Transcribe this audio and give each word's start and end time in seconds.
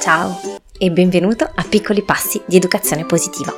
Ciao 0.00 0.38
e 0.78 0.92
benvenuto 0.92 1.42
a 1.42 1.64
Piccoli 1.68 2.04
Passi 2.04 2.40
di 2.46 2.54
Educazione 2.54 3.04
Positiva. 3.04 3.52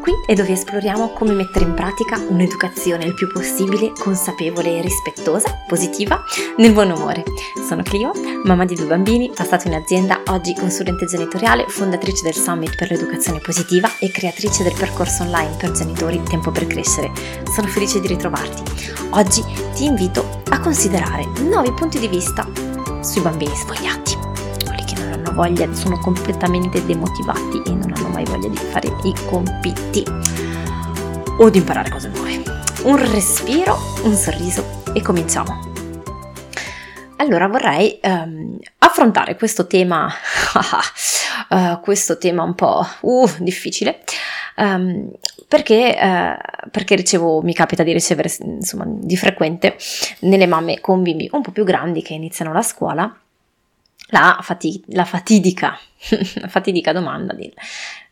Qui 0.00 0.12
è 0.26 0.34
dove 0.34 0.50
esploriamo 0.50 1.10
come 1.10 1.32
mettere 1.32 1.64
in 1.64 1.74
pratica 1.74 2.18
un'educazione 2.18 3.04
il 3.04 3.14
più 3.14 3.30
possibile 3.30 3.92
consapevole 3.96 4.78
e 4.78 4.82
rispettosa, 4.82 5.62
positiva, 5.68 6.20
nel 6.56 6.72
buon 6.72 6.90
umore. 6.90 7.22
Sono 7.68 7.84
Clio, 7.84 8.10
mamma 8.42 8.64
di 8.64 8.74
due 8.74 8.86
bambini, 8.86 9.30
passata 9.32 9.68
in 9.68 9.74
azienda, 9.74 10.22
oggi 10.26 10.54
consulente 10.54 11.06
genitoriale, 11.06 11.66
fondatrice 11.68 12.24
del 12.24 12.34
Summit 12.34 12.74
per 12.74 12.90
l'Educazione 12.90 13.38
Positiva 13.38 13.88
e 14.00 14.10
creatrice 14.10 14.64
del 14.64 14.74
percorso 14.76 15.22
online 15.22 15.54
per 15.56 15.70
genitori 15.70 16.20
Tempo 16.24 16.50
per 16.50 16.66
Crescere. 16.66 17.12
Sono 17.54 17.68
felice 17.68 18.00
di 18.00 18.08
ritrovarti. 18.08 19.08
Oggi 19.10 19.44
ti 19.72 19.84
invito 19.84 20.42
a 20.48 20.58
considerare 20.58 21.24
nuovi 21.42 21.72
punti 21.72 22.00
di 22.00 22.08
vista 22.08 22.44
sui 23.02 23.20
bambini 23.20 23.54
svogliati 23.54 24.33
voglia, 25.34 25.70
sono 25.74 25.98
completamente 25.98 26.84
demotivati 26.86 27.60
e 27.66 27.70
non 27.70 27.92
hanno 27.94 28.08
mai 28.08 28.24
voglia 28.24 28.48
di 28.48 28.56
fare 28.56 28.88
i 29.02 29.12
compiti 29.26 30.04
o 31.38 31.50
di 31.50 31.58
imparare 31.58 31.90
cose 31.90 32.08
nuove. 32.08 32.42
Un 32.84 33.10
respiro, 33.10 33.76
un 34.04 34.14
sorriso 34.14 34.82
e 34.94 35.02
cominciamo. 35.02 35.72
Allora 37.16 37.48
vorrei 37.48 37.98
um, 38.02 38.58
affrontare 38.78 39.36
questo 39.36 39.66
tema, 39.66 40.08
uh, 41.48 41.80
questo 41.82 42.18
tema 42.18 42.42
un 42.42 42.54
po' 42.54 42.86
uh, 43.00 43.28
difficile, 43.38 44.00
um, 44.56 45.10
perché, 45.48 45.96
uh, 45.98 46.68
perché, 46.70 46.94
ricevo, 46.94 47.42
mi 47.42 47.54
capita 47.54 47.82
di 47.82 47.92
ricevere 47.92 48.30
insomma 48.40 48.84
di 48.86 49.16
frequente 49.16 49.76
nelle 50.20 50.46
mamme 50.46 50.80
con 50.80 51.02
bimbi 51.02 51.28
un 51.32 51.42
po' 51.42 51.50
più 51.50 51.64
grandi 51.64 52.02
che 52.02 52.14
iniziano 52.14 52.52
la 52.52 52.62
scuola 52.62 53.18
la, 54.08 54.38
fati- 54.42 54.82
la 54.88 55.04
fatidica, 55.04 55.78
la 56.40 56.48
fatidica 56.48 56.92
domanda 56.92 57.32
di 57.32 57.52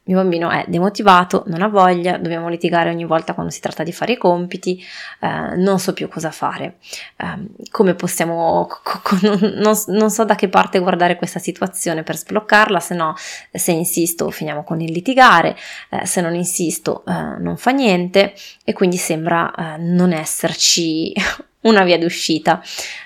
mio 0.05 0.17
bambino 0.17 0.51
è 0.51 0.65
demotivato, 0.67 1.45
non 1.47 1.63
ha 1.63 1.69
voglia, 1.69 2.19
dobbiamo 2.19 2.49
litigare 2.49 2.91
ogni 2.91 3.05
volta 3.05 3.35
quando 3.35 3.53
si 3.53 3.61
tratta 3.61 3.85
di 3.85 3.93
fare 3.93 4.13
i 4.13 4.17
compiti, 4.17 4.83
eh, 5.21 5.55
non 5.57 5.79
so 5.79 5.93
più 5.93 6.09
cosa 6.09 6.33
fare. 6.33 6.79
Eh, 7.17 7.67
come 7.71 7.95
possiamo, 7.95 8.67
co- 8.67 9.01
co- 9.01 9.17
non, 9.23 9.75
non, 9.87 10.11
so 10.11 10.25
da 10.25 10.35
che 10.35 10.49
parte 10.49 10.81
guardare 10.81 11.17
questa 11.17 11.39
situazione 11.39 12.03
per 12.03 12.17
sbloccarla, 12.17 12.81
se 12.81 12.95
no, 12.97 13.15
se 13.53 13.71
insisto, 13.71 14.31
finiamo 14.31 14.65
con 14.65 14.81
il 14.81 14.91
litigare, 14.91 15.57
eh, 15.91 16.05
se 16.05 16.21
non 16.21 16.35
insisto, 16.35 17.05
eh, 17.07 17.13
non 17.39 17.57
fa 17.57 17.71
niente 17.71 18.35
e 18.65 18.73
quindi 18.73 18.97
sembra 18.97 19.53
eh, 19.55 19.77
non 19.79 20.13
esserci 20.13 21.13
una 21.63 21.85
via 21.85 21.99
d'uscita, 21.99 22.61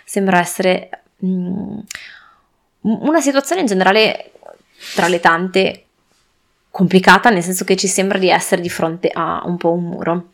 sembra 0.05 0.39
essere. 0.39 0.89
Mm, 1.25 1.79
una 2.87 3.21
situazione 3.21 3.63
in 3.63 3.67
generale 3.67 4.33
tra 4.95 5.09
le 5.09 5.21
tante 5.21 5.85
complicata, 6.71 7.31
nel 7.31 7.43
senso 7.43 7.65
che 7.65 7.77
ci 7.77 7.89
sembra 7.89 8.19
di 8.19 8.29
essere 8.29 8.61
di 8.61 8.69
fronte 8.69 9.09
a 9.13 9.43
un 9.45 9.57
po' 9.57 9.73
un 9.73 9.85
muro. 9.85 10.29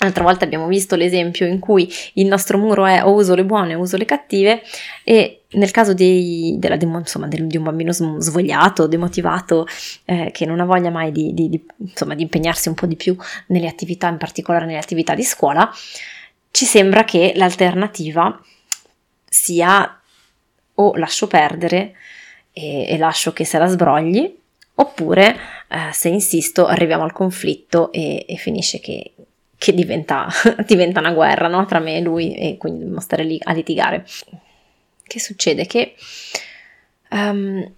L'altra 0.00 0.22
volta 0.22 0.44
abbiamo 0.44 0.68
visto 0.68 0.94
l'esempio 0.94 1.44
in 1.46 1.58
cui 1.58 1.92
il 2.14 2.26
nostro 2.26 2.56
muro 2.56 2.86
è 2.86 3.02
o 3.04 3.12
uso 3.12 3.34
le 3.34 3.44
buone 3.44 3.74
o 3.74 3.80
uso 3.80 3.96
le 3.96 4.04
cattive 4.04 4.62
e 5.02 5.42
nel 5.52 5.72
caso 5.72 5.92
dei, 5.92 6.54
della, 6.58 6.76
insomma, 6.76 7.26
di 7.26 7.56
un 7.56 7.62
bambino 7.64 7.90
svogliato, 7.92 8.86
demotivato, 8.86 9.66
eh, 10.04 10.30
che 10.32 10.46
non 10.46 10.60
ha 10.60 10.64
voglia 10.64 10.90
mai 10.90 11.10
di, 11.10 11.34
di, 11.34 11.48
di, 11.48 11.64
insomma, 11.78 12.14
di 12.14 12.22
impegnarsi 12.22 12.68
un 12.68 12.74
po' 12.74 12.86
di 12.86 12.94
più 12.94 13.16
nelle 13.46 13.66
attività, 13.66 14.08
in 14.08 14.18
particolare 14.18 14.66
nelle 14.66 14.78
attività 14.78 15.14
di 15.14 15.24
scuola, 15.24 15.68
ci 16.52 16.64
sembra 16.64 17.02
che 17.04 17.32
l'alternativa 17.34 18.40
sia 19.28 19.97
o 20.80 20.94
lascio 20.96 21.26
perdere 21.26 21.94
e, 22.52 22.86
e 22.88 22.98
lascio 22.98 23.32
che 23.32 23.44
se 23.44 23.58
la 23.58 23.66
sbrogli, 23.66 24.36
oppure 24.74 25.36
eh, 25.68 25.92
se 25.92 26.08
insisto 26.08 26.66
arriviamo 26.66 27.04
al 27.04 27.12
conflitto 27.12 27.92
e, 27.92 28.24
e 28.28 28.36
finisce 28.36 28.80
che, 28.80 29.12
che 29.56 29.74
diventa, 29.74 30.28
diventa, 30.66 31.00
una 31.00 31.12
guerra 31.12 31.48
no? 31.48 31.64
tra 31.66 31.78
me 31.78 31.96
e 31.96 32.00
lui 32.00 32.34
e 32.34 32.56
quindi 32.56 32.80
dobbiamo 32.80 33.00
stare 33.00 33.24
lì 33.24 33.38
a 33.42 33.52
litigare. 33.52 34.04
Che 35.02 35.20
succede? 35.20 35.66
Che 35.66 35.94
um, 37.10 37.72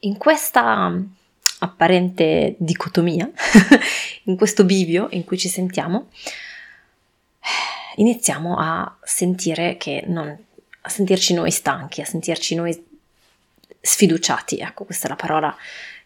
in 0.00 0.16
questa 0.16 1.02
apparente 1.60 2.54
dicotomia, 2.58 3.28
in 4.24 4.36
questo 4.36 4.64
bivio 4.64 5.08
in 5.10 5.24
cui 5.24 5.36
ci 5.36 5.48
sentiamo, 5.48 6.08
iniziamo 7.98 8.56
a 8.58 8.96
sentire 9.02 9.76
che 9.76 10.04
non, 10.06 10.36
a 10.80 10.88
sentirci 10.88 11.34
noi 11.34 11.50
stanchi, 11.50 12.00
a 12.00 12.04
sentirci 12.04 12.54
noi 12.54 12.86
sfiduciati, 13.80 14.58
ecco 14.58 14.84
questa 14.84 15.06
è 15.06 15.10
la 15.10 15.16
parola 15.16 15.56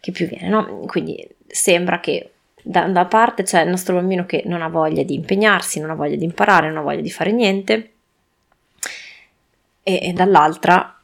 che 0.01 0.13
più 0.13 0.27
viene, 0.27 0.49
no? 0.49 0.81
Quindi 0.87 1.27
sembra 1.47 2.01
che 2.01 2.33
da 2.63 2.85
una 2.85 3.07
parte 3.07 3.43
c'è 3.43 3.63
il 3.63 3.69
nostro 3.69 3.95
bambino 3.95 4.25
che 4.25 4.43
non 4.47 4.63
ha 4.63 4.69
voglia 4.69 5.03
di 5.03 5.15
impegnarsi, 5.15 5.81
non 5.81 5.91
ha 5.91 5.95
voglia 5.95 6.17
di 6.17 6.25
imparare, 6.25 6.69
non 6.69 6.79
ha 6.79 6.83
voglia 6.83 7.01
di 7.01 7.11
fare 7.11 7.33
niente 7.33 7.93
e, 9.83 9.99
e 10.03 10.13
dall'altra 10.13 11.01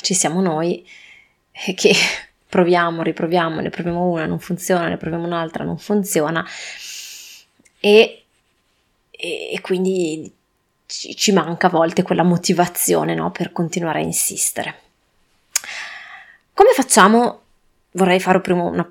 ci 0.00 0.14
siamo 0.14 0.40
noi 0.40 0.86
che 1.52 1.94
proviamo, 2.48 3.02
riproviamo, 3.02 3.60
ne 3.60 3.70
proviamo 3.70 4.08
una, 4.08 4.26
non 4.26 4.38
funziona, 4.38 4.88
ne 4.88 4.96
proviamo 4.96 5.24
un'altra, 5.24 5.64
non 5.64 5.78
funziona 5.78 6.46
e 7.80 8.21
e, 9.22 9.60
quindi 9.60 10.30
ci, 10.86 11.14
ci, 11.14 11.32
manca 11.32 11.68
a 11.68 11.70
volte 11.70 12.02
quella 12.02 12.24
motivazione 12.24 13.14
no, 13.14 13.30
per 13.30 13.52
continuare 13.52 14.00
a 14.00 14.02
insistere. 14.02 14.74
Come 16.52 16.70
facciamo? 16.74 17.38
Vorrei 17.94 18.18
fare 18.20 18.40
prima 18.40 18.62
una, 18.62 18.90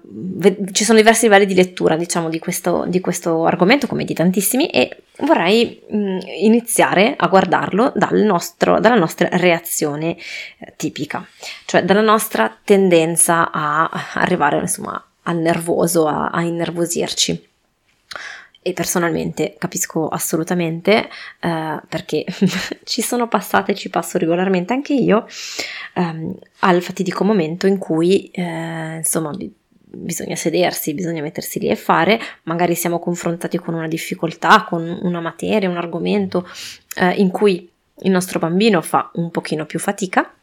ci 0.72 0.84
sono 0.84 1.00
diversi 1.00 1.24
livelli 1.26 1.48
di 1.48 1.56
lettura, 1.56 1.96
diciamo, 1.96 2.30
di 2.30 2.40
questo, 2.40 2.86
di 2.88 3.00
questo 3.02 3.46
argomento, 3.46 3.88
come 3.88 4.06
di 4.06 4.14
tantissimi, 4.14 4.68
e 4.70 5.04
vorrei 5.22 5.82
mh, 5.90 6.20
iniziare 6.42 7.16
a 7.18 7.28
guardarlo 7.28 7.92
dal 7.96 8.20
nostro, 8.20 8.80
dalla 8.80 8.96
nostra 8.96 9.28
reazione 9.32 10.16
eh, 10.60 10.74
tipica, 10.78 11.26
cioè 11.66 11.84
dalla 11.84 12.02
nostra 12.02 12.56
tendenza 12.64 13.52
a 13.52 13.90
arrivare, 14.14 14.60
insomma, 14.60 15.04
al 15.24 15.38
nervoso, 15.38 16.08
a, 16.08 16.30
a 16.30 16.42
innervosirci 16.44 17.50
e 18.62 18.74
personalmente 18.74 19.56
capisco 19.58 20.08
assolutamente 20.08 21.10
eh, 21.40 21.80
perché 21.88 22.26
ci 22.84 23.02
sono 23.02 23.28
passate 23.28 23.72
e 23.72 23.76
ci 23.76 23.90
passo 23.90 24.18
regolarmente 24.18 24.74
anche 24.74 24.94
io 24.94 25.26
ehm, 25.96 26.38
al 26.60 26.82
fatidico 26.82 27.24
momento 27.24 27.66
in 27.66 27.78
cui 27.80 28.30
eh, 28.32 28.98
insomma 28.98 29.32
bisogna 29.94 30.36
sedersi, 30.36 30.94
bisogna 30.94 31.22
mettersi 31.22 31.60
lì 31.60 31.68
e 31.68 31.76
fare, 31.76 32.20
magari 32.44 32.76
siamo 32.76 33.00
confrontati 33.00 33.58
con 33.58 33.74
una 33.74 33.88
difficoltà, 33.88 34.64
con 34.64 35.00
una 35.02 35.20
materia, 35.20 35.70
un 35.70 35.78
argomento 35.78 36.48
eh, 36.96 37.12
in 37.16 37.30
cui 37.30 37.70
il 38.04 38.12
nostro 38.12 38.40
bambino 38.40 38.82
fa 38.82 39.12
un 39.16 39.32
pochino 39.32 39.66
più 39.66 39.80
fatica. 39.80 40.34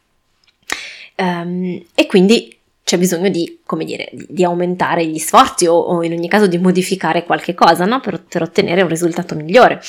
Ehm, 1.15 1.83
e 1.95 2.05
quindi 2.05 2.58
c'è 2.89 2.97
bisogno 2.97 3.29
di, 3.29 3.59
come 3.67 3.85
dire, 3.85 4.09
di 4.11 4.43
aumentare 4.43 5.05
gli 5.05 5.19
sforzi 5.19 5.67
o, 5.67 5.75
o, 5.75 6.03
in 6.03 6.11
ogni 6.11 6.27
caso 6.27 6.47
di 6.47 6.57
modificare 6.57 7.23
qualche 7.23 7.53
cosa 7.53 7.85
no? 7.85 7.99
per, 7.99 8.19
per, 8.23 8.41
ottenere 8.41 8.81
un 8.81 8.87
risultato 8.87 9.35
migliore. 9.35 9.79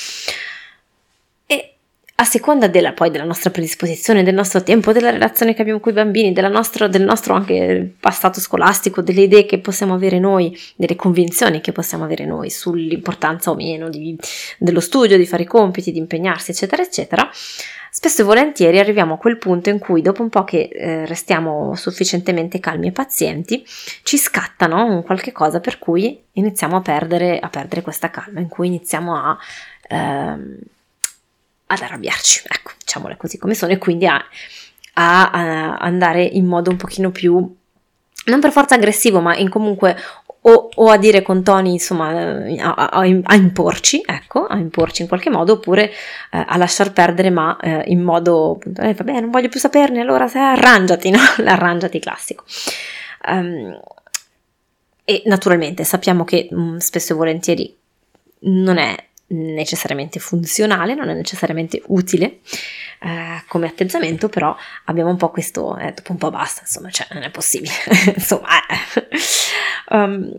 E 1.47 1.73
a 2.13 2.23
seconda 2.23 2.67
della, 2.67 2.93
poi 2.93 3.09
della 3.09 3.23
nostra 3.23 3.49
predisposizione, 3.49 4.21
del 4.21 4.35
nostro 4.35 4.61
tempo, 4.61 4.91
della 4.91 5.09
relazione 5.09 5.55
che 5.55 5.63
abbiamo 5.63 5.79
con 5.79 5.93
i 5.93 5.95
bambini, 5.95 6.31
nostro, 6.51 6.87
del 6.87 7.01
nostro 7.01 7.33
anche 7.33 7.91
passato 7.99 8.39
scolastico, 8.39 9.01
delle 9.01 9.21
idee 9.21 9.47
che 9.47 9.57
possiamo 9.57 9.95
avere 9.95 10.19
noi, 10.19 10.55
delle 10.75 10.95
convinzioni 10.95 11.59
che 11.59 11.71
possiamo 11.71 12.03
avere 12.03 12.25
noi 12.25 12.51
sull'importanza 12.51 13.49
o 13.49 13.55
meno 13.55 13.89
di, 13.89 14.15
dello 14.59 14.79
studio, 14.79 15.17
di 15.17 15.25
fare 15.25 15.41
i 15.41 15.47
compiti, 15.47 15.91
di 15.91 15.97
impegnarsi, 15.97 16.51
eccetera, 16.51 16.83
eccetera, 16.83 17.27
Spesso 18.03 18.23
e 18.23 18.25
volentieri 18.25 18.79
arriviamo 18.79 19.13
a 19.13 19.17
quel 19.17 19.37
punto 19.37 19.69
in 19.69 19.77
cui 19.77 20.01
dopo 20.01 20.23
un 20.23 20.29
po' 20.29 20.43
che 20.43 20.69
eh, 20.73 21.05
restiamo 21.05 21.75
sufficientemente 21.75 22.59
calmi 22.59 22.87
e 22.87 22.91
pazienti, 22.91 23.63
ci 24.01 24.17
scatta 24.17 24.65
no? 24.65 24.85
un 24.85 25.03
qualche 25.03 25.31
cosa 25.31 25.59
per 25.59 25.77
cui 25.77 26.19
iniziamo 26.31 26.77
a 26.77 26.81
perdere, 26.81 27.37
a 27.37 27.47
perdere 27.49 27.83
questa 27.83 28.09
calma, 28.09 28.39
in 28.39 28.47
cui 28.47 28.65
iniziamo 28.65 29.15
a, 29.15 29.37
ehm, 29.87 30.57
ad 31.67 31.79
arrabbiarci, 31.79 32.41
ecco, 32.47 32.71
diciamole 32.79 33.17
così 33.17 33.37
come 33.37 33.53
sono, 33.53 33.71
e 33.71 33.77
quindi 33.77 34.07
a, 34.07 34.19
a, 34.93 35.29
a 35.29 35.77
andare 35.77 36.23
in 36.23 36.47
modo 36.47 36.71
un 36.71 36.77
pochino 36.77 37.11
più 37.11 37.55
non 38.25 38.39
per 38.39 38.51
forza 38.51 38.75
aggressivo, 38.75 39.19
ma 39.19 39.35
in 39.35 39.49
comunque 39.49 39.95
o, 40.43 40.69
o, 40.73 40.89
a 40.89 40.97
dire 40.97 41.21
con 41.21 41.43
toni, 41.43 41.73
insomma, 41.73 42.45
eh, 42.45 42.59
a, 42.59 42.73
a, 42.73 42.99
a, 42.99 43.35
imporci, 43.35 44.01
ecco, 44.05 44.45
a 44.45 44.57
imporci 44.57 45.03
in 45.03 45.07
qualche 45.07 45.29
modo, 45.29 45.53
oppure 45.53 45.91
eh, 46.31 46.43
a 46.47 46.57
lasciar 46.57 46.93
perdere, 46.93 47.29
ma 47.29 47.57
eh, 47.59 47.83
in 47.87 48.01
modo, 48.01 48.53
appunto, 48.53 48.81
eh, 48.81 48.93
vabbè, 48.93 49.19
non 49.19 49.29
voglio 49.29 49.49
più 49.49 49.59
saperne, 49.59 50.01
allora 50.01 50.27
se 50.27 50.39
arrangiati, 50.39 51.11
no? 51.11 51.19
L'arrangiati 51.37 51.99
classico. 51.99 52.43
Um, 53.27 53.79
e 55.03 55.23
naturalmente 55.25 55.83
sappiamo 55.83 56.23
che 56.23 56.47
mh, 56.49 56.61
mm, 56.61 56.77
spesso 56.77 57.13
e 57.13 57.15
volentieri 57.15 57.77
non 58.43 58.77
è 58.77 58.95
necessariamente 59.31 60.19
funzionale, 60.19 60.95
non 60.95 61.09
è 61.09 61.13
necessariamente 61.13 61.81
utile 61.87 62.39
eh, 62.99 63.43
come 63.47 63.67
atteggiamento, 63.67 64.29
però 64.29 64.55
abbiamo 64.85 65.09
un 65.09 65.17
po' 65.17 65.29
questo, 65.29 65.77
eh, 65.77 65.93
dopo 65.93 66.11
un 66.11 66.17
po' 66.17 66.29
basta, 66.29 66.61
insomma, 66.61 66.89
cioè 66.89 67.07
non 67.11 67.23
è 67.23 67.31
possibile, 67.31 67.73
insomma. 68.15 68.47
Eh. 68.67 69.95
Um, 69.95 70.31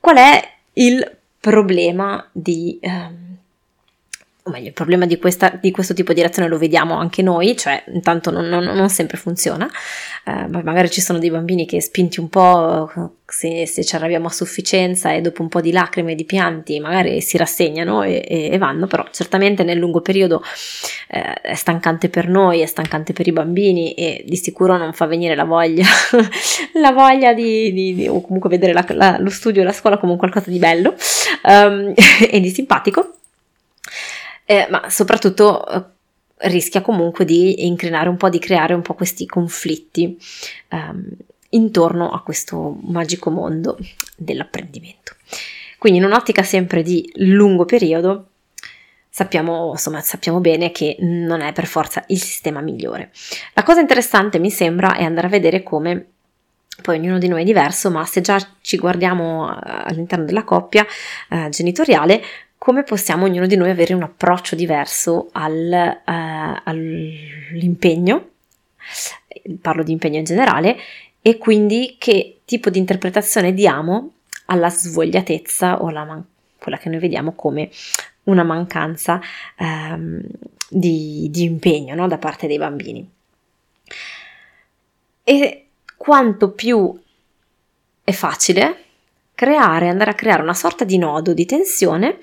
qual 0.00 0.16
è 0.16 0.48
il 0.74 1.16
problema 1.40 2.28
di... 2.32 2.78
Um, 2.82 3.23
o 4.46 4.50
meglio, 4.50 4.66
il 4.66 4.74
problema 4.74 5.06
di, 5.06 5.18
questa, 5.18 5.58
di, 5.58 5.70
questo 5.70 5.94
tipo 5.94 6.12
di 6.12 6.20
reazione 6.20 6.48
lo 6.48 6.58
vediamo 6.58 6.98
anche 6.98 7.22
noi, 7.22 7.56
cioè 7.56 7.82
intanto 7.86 8.30
non, 8.30 8.44
non, 8.44 8.62
non 8.62 8.90
sempre 8.90 9.16
funziona, 9.16 9.66
eh, 10.26 10.46
magari 10.48 10.90
ci 10.90 11.00
sono 11.00 11.18
dei 11.18 11.30
bambini 11.30 11.64
che 11.64 11.80
spinti 11.80 12.20
un 12.20 12.28
po', 12.28 13.10
se, 13.24 13.66
se, 13.66 13.82
ci 13.82 13.96
arrabbiamo 13.96 14.26
a 14.26 14.30
sufficienza 14.30 15.12
e 15.12 15.22
dopo 15.22 15.40
un 15.40 15.48
po' 15.48 15.62
di 15.62 15.72
lacrime 15.72 16.12
e 16.12 16.14
di 16.14 16.26
pianti 16.26 16.78
magari 16.78 17.22
si 17.22 17.38
rassegnano 17.38 18.02
e, 18.02 18.22
e, 18.28 18.50
e 18.52 18.58
vanno, 18.58 18.86
però 18.86 19.06
certamente 19.10 19.64
nel 19.64 19.78
lungo 19.78 20.02
periodo 20.02 20.42
eh, 21.08 21.40
è 21.40 21.54
stancante 21.54 22.10
per 22.10 22.28
noi, 22.28 22.60
è 22.60 22.66
stancante 22.66 23.14
per 23.14 23.26
i 23.26 23.32
bambini 23.32 23.94
e 23.94 24.24
di 24.26 24.36
sicuro 24.36 24.76
non 24.76 24.92
fa 24.92 25.06
venire 25.06 25.34
la 25.34 25.44
voglia, 25.44 25.86
la 26.82 26.92
voglia 26.92 27.32
di, 27.32 27.72
di, 27.72 27.94
di, 27.94 28.08
o 28.08 28.20
comunque 28.20 28.50
vedere 28.50 28.74
la, 28.74 28.84
la, 28.88 29.16
lo 29.18 29.30
studio 29.30 29.62
e 29.62 29.64
la 29.64 29.72
scuola 29.72 29.96
come 29.96 30.18
qualcosa 30.18 30.50
di 30.50 30.58
bello 30.58 30.94
um, 31.44 31.94
e 32.30 32.40
di 32.40 32.50
simpatico 32.50 33.14
eh, 34.44 34.66
ma 34.70 34.88
soprattutto 34.90 35.66
eh, 35.66 35.84
rischia 36.48 36.80
comunque 36.80 37.24
di 37.24 37.66
incrinare 37.66 38.08
un 38.08 38.16
po', 38.16 38.28
di 38.28 38.38
creare 38.38 38.74
un 38.74 38.82
po' 38.82 38.94
questi 38.94 39.26
conflitti 39.26 40.18
ehm, 40.68 41.08
intorno 41.50 42.10
a 42.10 42.22
questo 42.22 42.76
magico 42.82 43.30
mondo 43.30 43.78
dell'apprendimento. 44.16 45.14
Quindi 45.78 45.98
in 46.00 46.04
un'ottica 46.06 46.42
sempre 46.42 46.82
di 46.82 47.10
lungo 47.16 47.64
periodo 47.64 48.28
sappiamo, 49.08 49.70
insomma, 49.70 50.00
sappiamo 50.00 50.40
bene 50.40 50.72
che 50.72 50.96
non 51.00 51.40
è 51.40 51.52
per 51.52 51.66
forza 51.66 52.02
il 52.08 52.20
sistema 52.20 52.60
migliore. 52.60 53.12
La 53.52 53.62
cosa 53.62 53.80
interessante 53.80 54.38
mi 54.38 54.50
sembra 54.50 54.96
è 54.96 55.04
andare 55.04 55.28
a 55.28 55.30
vedere 55.30 55.62
come 55.62 56.06
poi 56.82 56.98
ognuno 56.98 57.18
di 57.18 57.28
noi 57.28 57.42
è 57.42 57.44
diverso, 57.44 57.90
ma 57.90 58.04
se 58.04 58.20
già 58.20 58.44
ci 58.60 58.76
guardiamo 58.76 59.48
eh, 59.48 59.60
all'interno 59.62 60.24
della 60.24 60.42
coppia 60.42 60.84
eh, 61.30 61.48
genitoriale, 61.48 62.20
come 62.64 62.82
possiamo 62.82 63.26
ognuno 63.26 63.46
di 63.46 63.56
noi 63.56 63.68
avere 63.68 63.92
un 63.92 64.04
approccio 64.04 64.56
diverso 64.56 65.28
al, 65.32 66.00
uh, 66.06 66.60
all'impegno, 66.64 68.30
parlo 69.60 69.82
di 69.82 69.92
impegno 69.92 70.16
in 70.16 70.24
generale, 70.24 70.78
e 71.20 71.36
quindi 71.36 71.96
che 71.98 72.40
tipo 72.46 72.70
di 72.70 72.78
interpretazione 72.78 73.52
diamo 73.52 74.14
alla 74.46 74.70
svogliatezza 74.70 75.82
o 75.82 75.88
alla 75.88 76.04
man- 76.04 76.24
quella 76.58 76.78
che 76.78 76.88
noi 76.88 77.00
vediamo 77.00 77.34
come 77.34 77.68
una 78.22 78.44
mancanza 78.44 79.20
um, 79.58 80.22
di, 80.70 81.28
di, 81.30 81.42
impegno 81.42 81.94
no? 81.94 82.08
da 82.08 82.16
parte 82.16 82.46
dei 82.46 82.56
bambini. 82.56 83.06
E 85.22 85.66
quanto 85.98 86.50
più 86.52 86.98
è 88.02 88.12
facile 88.12 88.83
creare, 89.34 89.88
andare 89.88 90.10
a 90.10 90.14
creare 90.14 90.42
una 90.42 90.54
sorta 90.54 90.84
di 90.84 90.98
nodo 90.98 91.34
di 91.34 91.44
tensione, 91.46 92.18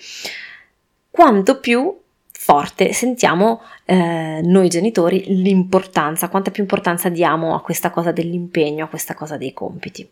quanto 1.09 1.59
più 1.59 1.99
forte 2.31 2.91
sentiamo 2.91 3.61
eh, 3.85 4.41
noi 4.43 4.67
genitori 4.67 5.25
l'importanza, 5.27 6.29
quanta 6.29 6.49
più 6.49 6.63
importanza 6.63 7.09
diamo 7.09 7.53
a 7.53 7.61
questa 7.61 7.91
cosa 7.91 8.11
dell'impegno, 8.11 8.85
a 8.85 8.87
questa 8.87 9.13
cosa 9.13 9.37
dei 9.37 9.53
compiti. 9.53 10.09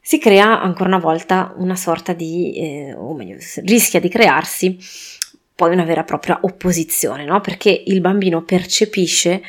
Si 0.00 0.18
crea 0.18 0.60
ancora 0.60 0.88
una 0.88 0.98
volta 0.98 1.54
una 1.56 1.76
sorta 1.76 2.12
di, 2.12 2.54
eh, 2.56 2.94
o 2.94 3.14
meglio, 3.14 3.36
rischia 3.64 4.00
di 4.00 4.08
crearsi 4.08 4.78
poi 5.54 5.72
una 5.72 5.84
vera 5.84 6.02
e 6.02 6.04
propria 6.04 6.38
opposizione, 6.42 7.24
no? 7.24 7.40
Perché 7.40 7.82
il 7.86 8.00
bambino 8.00 8.42
percepisce 8.42 9.42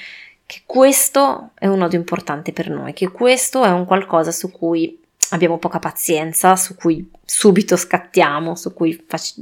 che 0.45 0.61
questo 0.65 1.51
è 1.53 1.67
un 1.67 1.77
nodo 1.77 1.95
importante 1.95 2.51
per 2.51 2.69
noi, 2.69 2.93
che 2.93 3.09
questo 3.09 3.63
è 3.63 3.69
un 3.69 3.85
qualcosa 3.85 4.31
su 4.31 4.51
cui 4.51 4.99
abbiamo 5.29 5.57
poca 5.57 5.79
pazienza, 5.79 6.55
su 6.55 6.75
cui 6.75 7.09
subito 7.23 7.75
scattiamo, 7.75 8.55
su 8.55 8.73
cui 8.73 9.03
fac- 9.07 9.35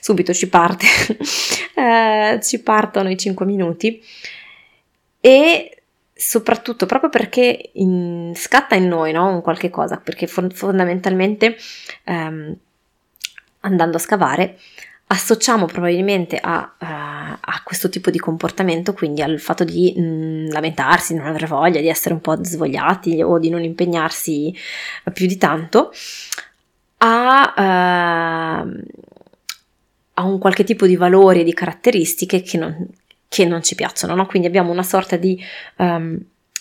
subito 0.00 0.32
ci 0.32 0.48
parte, 0.48 0.86
eh, 1.74 2.40
ci 2.42 2.62
partono 2.62 3.10
i 3.10 3.16
5 3.16 3.46
minuti 3.46 4.02
e 5.20 5.82
soprattutto 6.12 6.86
proprio 6.86 7.08
perché 7.08 7.70
in, 7.74 8.32
scatta 8.36 8.74
in 8.74 8.88
noi 8.88 9.12
no? 9.12 9.32
un 9.32 9.40
qualche 9.40 9.70
cosa, 9.70 9.96
perché 9.96 10.26
fondamentalmente 10.26 11.56
ehm, 12.04 12.56
andando 13.60 13.96
a 13.96 14.00
scavare 14.00 14.58
associamo 15.12 15.66
probabilmente 15.66 16.38
a, 16.40 16.72
uh, 16.78 16.84
a, 17.40 17.62
questo 17.64 17.88
tipo 17.88 18.10
di 18.10 18.18
comportamento, 18.18 18.92
quindi 18.92 19.22
al 19.22 19.40
fatto 19.40 19.64
di 19.64 19.92
mh, 19.96 20.02
mm, 20.02 20.50
lamentarsi, 20.50 21.14
non 21.14 21.26
avere 21.26 21.46
voglia, 21.46 21.80
di 21.80 21.88
essere 21.88 22.14
un 22.14 22.20
po' 22.20 22.42
svogliati 22.42 23.20
o 23.22 23.38
di 23.38 23.50
non 23.50 23.62
impegnarsi 23.64 24.54
più 25.12 25.26
di 25.26 25.36
tanto, 25.36 25.90
a, 26.98 27.54
uh, 27.56 28.82
a 30.14 30.24
un 30.24 30.38
qualche 30.38 30.64
tipo 30.64 30.86
di 30.86 30.96
valori 30.96 31.40
e 31.40 31.44
di 31.44 31.54
caratteristiche 31.54 32.42
che 32.42 32.56
non, 32.56 32.86
che 33.26 33.44
non 33.46 33.62
ci 33.62 33.74
piacciono. 33.74 34.14
No? 34.14 34.26
Quindi 34.26 34.46
abbiamo 34.46 34.70
una 34.70 34.84
sorta 34.84 35.16
di 35.16 35.42
um, 35.78 36.18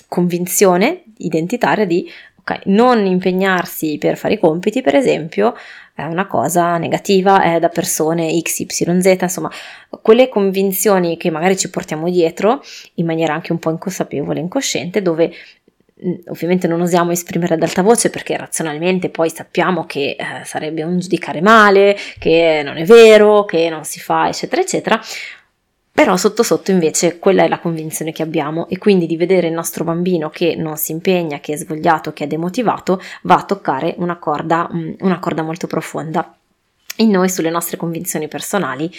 convinzione 0.08 1.04
identitaria 1.18 1.86
di 1.86 2.10
ok, 2.38 2.62
non 2.66 3.06
impegnarsi 3.06 3.98
per 4.00 4.18
fare 4.18 4.36
i 4.36 4.40
compiti, 4.40 4.82
per 4.82 4.96
esempio, 4.96 5.56
è 6.00 6.06
una 6.06 6.28
cosa 6.28 6.78
negativa, 6.78 7.42
è 7.42 7.60
da 7.60 7.70
persone 7.70 8.40
XYZ, 8.42 9.18
insomma, 9.22 9.52
quelle 10.02 10.30
convinzioni 10.30 11.18
che 11.18 11.30
magari 11.30 11.58
ci 11.58 11.70
portiamo 11.70 12.10
dietro 12.10 12.62
in 12.96 13.06
maniera 13.06 13.34
anche 13.34 13.52
un 13.52 13.60
po' 13.60 13.70
inconsapevole, 13.70 14.40
incosciente, 14.40 15.02
dove 15.02 15.32
mm, 16.06 16.14
ovviamente 16.28 16.68
non 16.68 16.82
osiamo 16.82 17.12
esprimere 17.12 17.56
ad 17.56 17.64
alta 17.64 17.82
voce 17.82 18.10
perché 18.10 18.38
razionalmente 18.38 19.10
poi 19.10 19.30
sappiamo 19.30 19.86
che 19.86 20.16
eh, 20.18 20.46
sarebbe 20.46 20.84
un 20.84 21.00
giudicare 21.00 21.42
male, 21.42 21.96
che 22.18 22.62
non 22.64 22.78
è 22.78 22.86
vero, 22.86 23.46
che 23.46 23.70
non 23.70 23.84
si 23.84 24.00
fa, 24.00 24.28
eccetera, 24.28 24.62
eccetera, 24.62 25.02
però 25.92 26.16
sotto 26.16 26.44
sotto 26.44 26.72
invece 26.72 27.20
quella 27.20 27.44
è 27.44 27.48
la 27.48 27.60
convinzione 27.60 28.12
che 28.12 28.24
abbiamo 28.24 28.68
e 28.70 28.78
quindi 28.78 29.06
di 29.06 29.18
vedere 29.18 29.48
il 29.48 29.54
nostro 29.54 29.84
bambino 29.84 30.30
che 30.30 30.56
non 30.56 30.78
si 30.78 30.92
impegna, 30.92 31.40
che 31.40 31.54
è 31.54 31.58
svogliato, 31.58 32.14
che 32.14 32.24
è 32.24 32.28
demotivato, 32.28 33.02
va 33.24 33.36
a 33.36 33.44
toccare 33.44 33.96
una 33.98 34.18
corda, 34.18 34.70
mm, 34.72 34.94
una 35.00 35.20
corda 35.20 35.42
molto 35.42 35.68
profonda 35.68 36.34
in 36.98 37.10
noi 37.10 37.30
sulle 37.30 37.50
nostre 37.50 37.78
convinzioni 37.78 38.28
personali 38.28 38.90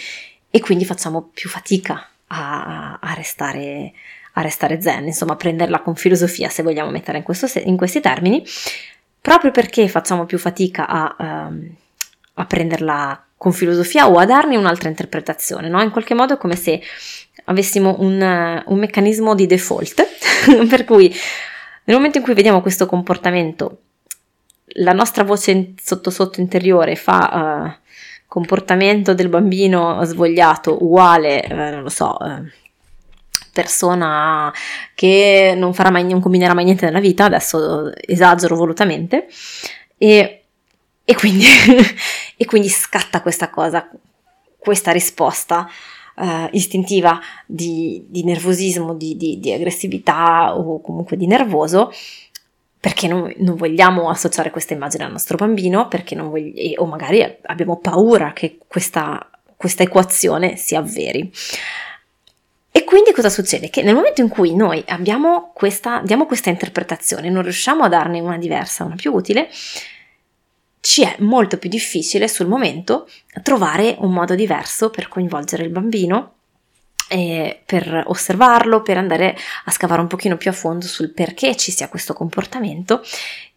e 0.49 0.59
quindi 0.59 0.85
facciamo 0.85 1.29
più 1.33 1.49
fatica 1.49 2.07
a, 2.27 2.99
a, 2.99 3.13
restare, 3.13 3.93
a 4.33 4.41
restare 4.41 4.81
zen, 4.81 5.05
insomma 5.05 5.33
a 5.33 5.37
prenderla 5.37 5.81
con 5.81 5.95
filosofia 5.95 6.49
se 6.49 6.63
vogliamo 6.63 6.91
mettere 6.91 7.17
in, 7.17 7.23
questo, 7.23 7.47
in 7.59 7.77
questi 7.77 7.99
termini, 7.99 8.43
proprio 9.19 9.51
perché 9.51 9.87
facciamo 9.87 10.25
più 10.25 10.37
fatica 10.37 10.87
a, 10.87 11.15
um, 11.17 11.75
a 12.33 12.45
prenderla 12.45 13.25
con 13.41 13.53
filosofia 13.53 14.07
o 14.07 14.19
a 14.19 14.25
darne 14.25 14.55
un'altra 14.55 14.87
interpretazione, 14.87 15.67
no? 15.67 15.81
In 15.81 15.89
qualche 15.89 16.13
modo 16.13 16.35
è 16.35 16.37
come 16.37 16.55
se 16.55 16.79
avessimo 17.45 17.95
un, 17.97 18.63
un 18.67 18.77
meccanismo 18.77 19.33
di 19.33 19.47
default, 19.47 20.05
per 20.69 20.85
cui 20.85 21.11
nel 21.85 21.95
momento 21.95 22.19
in 22.19 22.23
cui 22.23 22.35
vediamo 22.35 22.61
questo 22.61 22.85
comportamento, 22.85 23.79
la 24.75 24.93
nostra 24.93 25.23
voce 25.23 25.73
sotto 25.81 26.11
sotto 26.11 26.39
interiore 26.39 26.95
fa 26.95 27.73
uh, 27.81 27.89
comportamento 28.27 29.15
del 29.15 29.29
bambino 29.29 30.03
svogliato 30.03 30.77
uguale, 30.83 31.43
uh, 31.49 31.55
non 31.55 31.81
lo 31.81 31.89
so, 31.89 32.15
uh, 32.19 32.47
persona 33.51 34.53
che 34.93 35.55
non 35.57 35.73
farà 35.73 35.89
mai, 35.89 36.03
non 36.03 36.21
combinerà 36.21 36.53
mai 36.53 36.65
niente 36.65 36.85
nella 36.85 36.99
vita, 36.99 37.23
adesso 37.23 37.91
esagero 38.05 38.55
volutamente, 38.55 39.25
e 39.97 40.40
e 41.11 41.15
quindi, 41.15 41.45
e 42.37 42.45
quindi 42.45 42.69
scatta 42.69 43.21
questa 43.21 43.49
cosa, 43.49 43.89
questa 44.57 44.91
risposta 44.91 45.67
uh, 46.15 46.47
istintiva 46.51 47.19
di, 47.45 48.05
di 48.07 48.23
nervosismo, 48.23 48.93
di, 48.93 49.17
di, 49.17 49.37
di, 49.37 49.51
aggressività 49.51 50.57
o 50.57 50.79
comunque 50.79 51.17
di 51.17 51.27
nervoso, 51.27 51.91
perché 52.79 53.09
non, 53.09 53.29
non, 53.39 53.57
vogliamo 53.57 54.09
associare 54.09 54.51
questa 54.51 54.73
immagine 54.73 55.03
al 55.03 55.11
nostro 55.11 55.35
bambino, 55.35 55.89
perché 55.89 56.15
non 56.15 56.29
vogliamo, 56.29 56.75
o 56.77 56.85
magari 56.85 57.21
abbiamo 57.41 57.75
paura 57.75 58.31
che 58.31 58.57
questa, 58.65 59.29
questa 59.57 59.83
equazione 59.83 60.55
si 60.55 60.75
avveri. 60.75 61.29
E 62.71 62.85
quindi 62.85 63.11
cosa 63.11 63.29
succede? 63.29 63.69
Che 63.69 63.81
nel 63.81 63.95
momento 63.95 64.21
in 64.21 64.29
cui 64.29 64.55
noi 64.55 64.81
questa, 65.53 66.01
diamo 66.05 66.25
questa 66.25 66.49
interpretazione, 66.49 67.29
non 67.29 67.43
riusciamo 67.43 67.83
a 67.83 67.89
darne 67.89 68.21
una 68.21 68.37
diversa, 68.37 68.85
una 68.85 68.95
più 68.95 69.11
utile, 69.11 69.49
ci 70.81 71.03
è 71.03 71.15
molto 71.19 71.57
più 71.57 71.69
difficile 71.69 72.27
sul 72.27 72.47
momento 72.47 73.07
trovare 73.43 73.95
un 73.99 74.11
modo 74.11 74.35
diverso 74.35 74.89
per 74.89 75.07
coinvolgere 75.07 75.63
il 75.63 75.69
bambino 75.69 76.33
per 77.65 78.03
osservarlo, 78.07 78.81
per 78.81 78.97
andare 78.97 79.35
a 79.65 79.71
scavare 79.71 79.99
un 79.99 80.07
pochino 80.07 80.37
più 80.37 80.49
a 80.49 80.53
fondo 80.53 80.85
sul 80.85 81.11
perché 81.11 81.57
ci 81.57 81.71
sia 81.71 81.89
questo 81.89 82.13
comportamento 82.13 83.01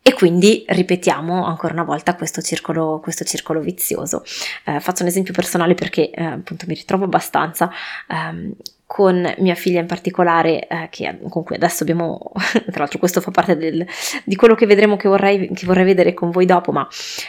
e 0.03 0.13
quindi 0.13 0.65
ripetiamo 0.67 1.47
ancora 1.47 1.73
una 1.73 1.85
volta 1.85 2.15
questo 2.15 2.43
circolo, 2.43 3.01
questo 3.01 3.25
circolo 3.25 3.61
vizioso. 3.61 4.23
Eh, 4.65 4.81
faccio 4.81 5.03
un 5.03 5.09
esempio 5.09 5.33
personale 5.33 5.75
perché 5.75 6.11
eh, 6.11 6.25
appunto 6.25 6.67
mi 6.67 6.75
ritrovo 6.75 7.05
abbastanza 7.05 7.71
ehm, 8.09 8.53
con 8.87 9.35
mia 9.39 9.55
figlia 9.55 9.81
in 9.81 9.87
particolare, 9.87 10.67
eh, 10.67 10.89
che, 10.91 11.19
con 11.29 11.43
cui 11.43 11.57
adesso 11.57 11.83
abbiamo, 11.83 12.33
tra 12.71 12.79
l'altro 12.79 12.99
questo 12.99 13.21
fa 13.21 13.31
parte 13.31 13.57
del, 13.57 13.87
di 14.25 14.37
quello 14.37 14.55
che 14.55 14.67
vedremo 14.67 14.97
che 14.97 15.09
vorrei, 15.09 15.51
che 15.53 15.67
vorrei 15.67 15.85
vedere 15.85 16.15
con 16.15 16.31
voi 16.31 16.47
dopo, 16.47 16.73
ma 16.73 16.87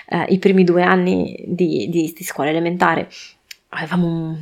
eh, 0.10 0.26
i 0.30 0.40
primi 0.40 0.64
due 0.64 0.84
anni 0.84 1.44
di, 1.48 1.88
di, 1.90 2.14
di 2.16 2.24
scuola 2.24 2.50
elementare 2.50 3.08
avevamo 3.70 4.08
un, 4.08 4.38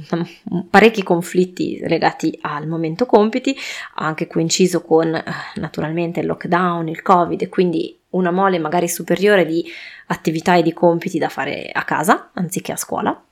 un, 0.50 0.70
parecchi 0.70 1.02
conflitti 1.02 1.80
legati 1.80 2.38
al 2.42 2.68
momento 2.68 3.06
compiti, 3.06 3.56
anche 3.96 4.28
coinciso 4.28 4.82
con 4.82 5.14
eh, 5.14 5.24
naturalmente 5.56 6.20
il 6.20 6.28
lockdown, 6.28 6.88
il 6.88 7.02
covid 7.02 7.42
e 7.42 7.50
quindi 7.50 7.98
una 8.10 8.32
mole 8.32 8.60
magari 8.60 8.88
superiore 8.88 9.46
di 9.46 9.66
attività 10.08 10.56
e 10.56 10.62
di 10.62 10.74
compiti 10.74 11.18
da 11.18 11.30
fare 11.30 11.70
a 11.72 11.84
casa 11.84 12.30
anziché 12.34 12.74
a 12.74 12.78
scuola 12.78 13.24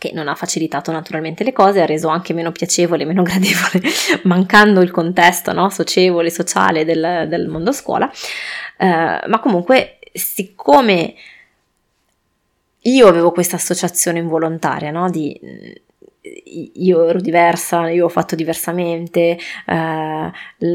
che 0.00 0.12
non 0.14 0.28
ha 0.28 0.34
facilitato 0.34 0.90
naturalmente 0.90 1.44
le 1.44 1.52
cose, 1.52 1.82
ha 1.82 1.84
reso 1.84 2.08
anche 2.08 2.32
meno 2.32 2.52
piacevole, 2.52 3.04
meno 3.04 3.20
gradevole, 3.22 3.82
mancando 4.22 4.80
il 4.80 4.90
contesto 4.90 5.52
no, 5.52 5.68
socievole, 5.68 6.30
sociale 6.30 6.86
del, 6.86 7.26
del 7.28 7.48
mondo 7.48 7.70
scuola, 7.70 8.10
eh, 8.78 9.20
ma 9.26 9.40
comunque 9.40 9.98
siccome 10.14 11.14
io 12.84 13.06
avevo 13.06 13.30
questa 13.30 13.56
associazione 13.56 14.20
involontaria 14.20 14.90
no, 14.90 15.10
di 15.10 15.38
io 16.74 17.08
ero 17.08 17.20
diversa, 17.20 17.88
io 17.88 18.06
ho 18.06 18.08
fatto 18.08 18.34
diversamente, 18.34 19.38
eh, 19.66 20.32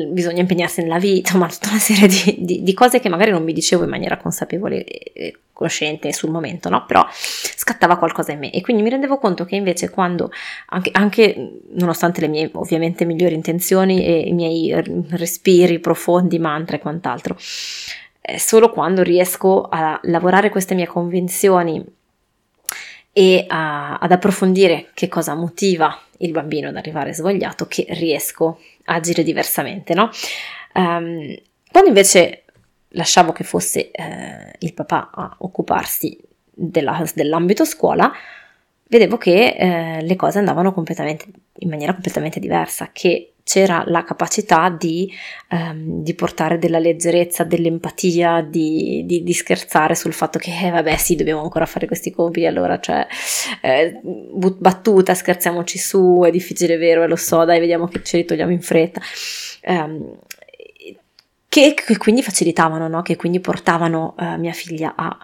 bisogna 0.10 0.42
impegnarsi 0.42 0.82
nella 0.82 1.00
vita, 1.00 1.38
ma 1.38 1.48
tutta 1.48 1.70
una 1.70 1.80
serie 1.80 2.08
di, 2.08 2.36
di, 2.40 2.64
di, 2.64 2.74
cose 2.74 3.00
che 3.00 3.10
magari 3.10 3.32
non 3.32 3.44
mi 3.44 3.54
dicevo 3.54 3.84
in 3.84 3.90
maniera 3.90 4.18
consapevole 4.18 4.84
e 4.84 5.38
cosciente 5.54 6.12
sul 6.12 6.32
momento, 6.32 6.70
no? 6.70 6.86
Però 6.86 7.06
scattava 7.10 7.98
qualcosa 7.98 8.34
in 8.34 8.40
me 8.40 8.52
e 8.52 8.62
quindi 8.62 8.84
mi 8.84 8.90
rendevo 8.90 9.18
conto 9.18 9.46
che 9.46 9.56
invece 9.56 9.90
quando, 9.90 10.30
anche, 10.68 10.90
anche 10.94 11.60
nonostante 11.72 12.22
le 12.22 12.28
mie 12.28 12.50
ovviamente 12.54 13.06
migliori 13.06 13.36
intenzioni 13.36 14.06
e 14.06 14.20
i 14.28 14.34
miei 14.34 14.74
respiri 15.12 15.80
profondi, 15.80 16.40
mantra 16.40 16.76
e 16.76 16.80
quant'altro, 16.80 17.38
solo 17.40 18.70
quando 18.72 19.02
riesco 19.02 19.68
a 19.70 19.98
lavorare 20.04 20.50
queste 20.50 20.76
mie 20.76 20.88
convinzioni 20.88 21.95
e 23.18 23.46
a, 23.48 23.96
ad 23.96 24.12
approfondire 24.12 24.90
che 24.94 25.08
cosa 25.08 25.36
motiva 25.36 25.98
il 26.18 26.32
bambino 26.32 26.68
ad 26.68 26.76
arrivare 26.76 27.14
svogliato 27.14 27.66
che 27.66 27.86
riesco 27.92 28.60
a 28.84 28.96
agire 28.96 29.24
diversamente, 29.24 29.94
no? 29.94 30.10
Um, 30.74 31.34
quando 31.72 31.88
invece 31.90 32.44
lasciavo 32.90 33.32
che 33.32 33.46
fosse 33.46 33.90
eh, 33.90 34.52
il 34.60 34.74
papà 34.74 35.12
a 35.14 35.34
occuparsi 35.40 36.20
della, 36.52 37.06
dell'ambito 37.14 37.64
scuola, 37.64 38.12
vedevo 38.88 39.18
che 39.18 39.56
eh, 39.58 40.02
le 40.02 40.16
cose 40.16 40.40
andavano 40.40 40.74
in 40.76 41.70
maniera 41.70 41.94
completamente 41.94 42.40
diversa, 42.40 42.90
che 42.92 43.36
c'era 43.46 43.84
la 43.86 44.04
capacità 44.04 44.70
di, 44.70 45.08
um, 45.52 46.02
di, 46.02 46.16
portare 46.16 46.58
della 46.58 46.80
leggerezza, 46.80 47.44
dell'empatia, 47.44 48.42
di, 48.42 49.04
di, 49.06 49.22
di 49.22 49.34
scherzare 49.34 49.94
sul 49.94 50.14
fatto 50.14 50.40
che, 50.40 50.52
eh, 50.60 50.72
vabbè, 50.72 50.98
sì, 50.98 51.16
dobbiamo 51.16 51.44
ancora 51.44 51.68
fare 51.68 51.86
questi 51.86 52.10
compiti, 52.10 52.48
allora, 52.48 52.80
cioè, 52.80 53.06
eh, 53.62 54.00
battuta, 54.02 55.14
scherziamoci 55.14 55.78
su, 55.78 56.24
è 56.26 56.32
difficile, 56.32 56.78
vero, 56.78 57.04
e 57.04 57.08
lo 57.08 57.16
so, 57.16 57.46
dai, 57.46 57.60
vediamo 57.60 57.88
che 57.88 58.02
ce 58.02 58.18
li 58.18 58.26
togliamo 58.26 58.52
in 58.52 58.62
fretta. 58.62 59.00
Um, 59.68 60.18
che, 61.48 61.76
che, 61.76 61.98
quindi 61.98 62.24
facilitavano, 62.24 62.88
no? 62.88 63.04
che 63.04 63.16
quindi 63.16 63.40
portavano 63.40 64.16
uh, 64.18 64.40
mia 64.40 64.54
figlia 64.54 64.94
a, 64.98 65.16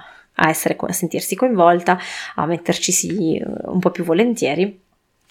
a, 0.41 0.49
essere, 0.49 0.75
a 0.77 0.91
sentirsi 0.93 1.35
coinvolta, 1.35 1.99
a 2.35 2.45
metterci 2.45 2.91
sì, 2.91 3.41
un 3.45 3.79
po' 3.79 3.91
più 3.91 4.03
volentieri 4.03 4.79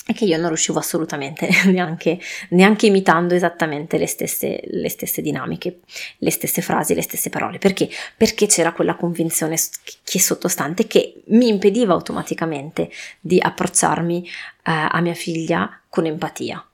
e 0.07 0.13
che 0.13 0.25
io 0.25 0.39
non 0.39 0.49
riuscivo 0.49 0.79
assolutamente 0.79 1.49
neanche, 1.67 2.19
neanche 2.51 2.87
imitando 2.87 3.35
esattamente 3.35 3.99
le 3.99 4.07
stesse, 4.07 4.61
le 4.65 4.89
stesse, 4.89 5.23
dinamiche, 5.23 5.81
le 6.19 6.31
stesse 6.31 6.63
frasi, 6.63 6.95
le 6.95 7.03
stesse 7.03 7.29
parole. 7.31 7.59
Perché? 7.59 7.89
Perché 8.17 8.47
c'era 8.47 8.73
quella 8.73 8.97
convinzione 8.97 9.57
che 10.03 10.19
è 10.19 10.21
sottostante 10.21 10.87
che 10.87 11.23
mi 11.27 11.49
impediva 11.49 11.93
automaticamente 11.93 12.91
di 13.21 13.39
approcciarmi 13.41 14.25
eh, 14.25 14.31
a 14.63 15.01
mia 15.01 15.15
figlia 15.15 15.81
con 15.89 16.07
empatia 16.07 16.65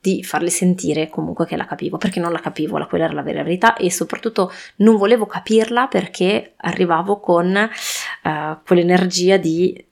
di 0.00 0.22
farle 0.22 0.48
sentire 0.48 1.08
comunque 1.08 1.46
che 1.46 1.56
la 1.56 1.66
capivo, 1.66 1.98
perché 1.98 2.20
non 2.20 2.32
la 2.32 2.40
capivo, 2.40 2.78
la, 2.78 2.86
quella 2.86 3.04
era 3.04 3.12
la 3.12 3.22
vera 3.22 3.42
verità 3.42 3.76
e 3.76 3.90
soprattutto 3.90 4.50
non 4.76 4.96
volevo 4.96 5.26
capirla 5.26 5.88
perché 5.88 6.54
arrivavo 6.56 7.20
con 7.20 7.54
uh, 8.24 8.58
quell'energia 8.64 9.36
di 9.36 9.84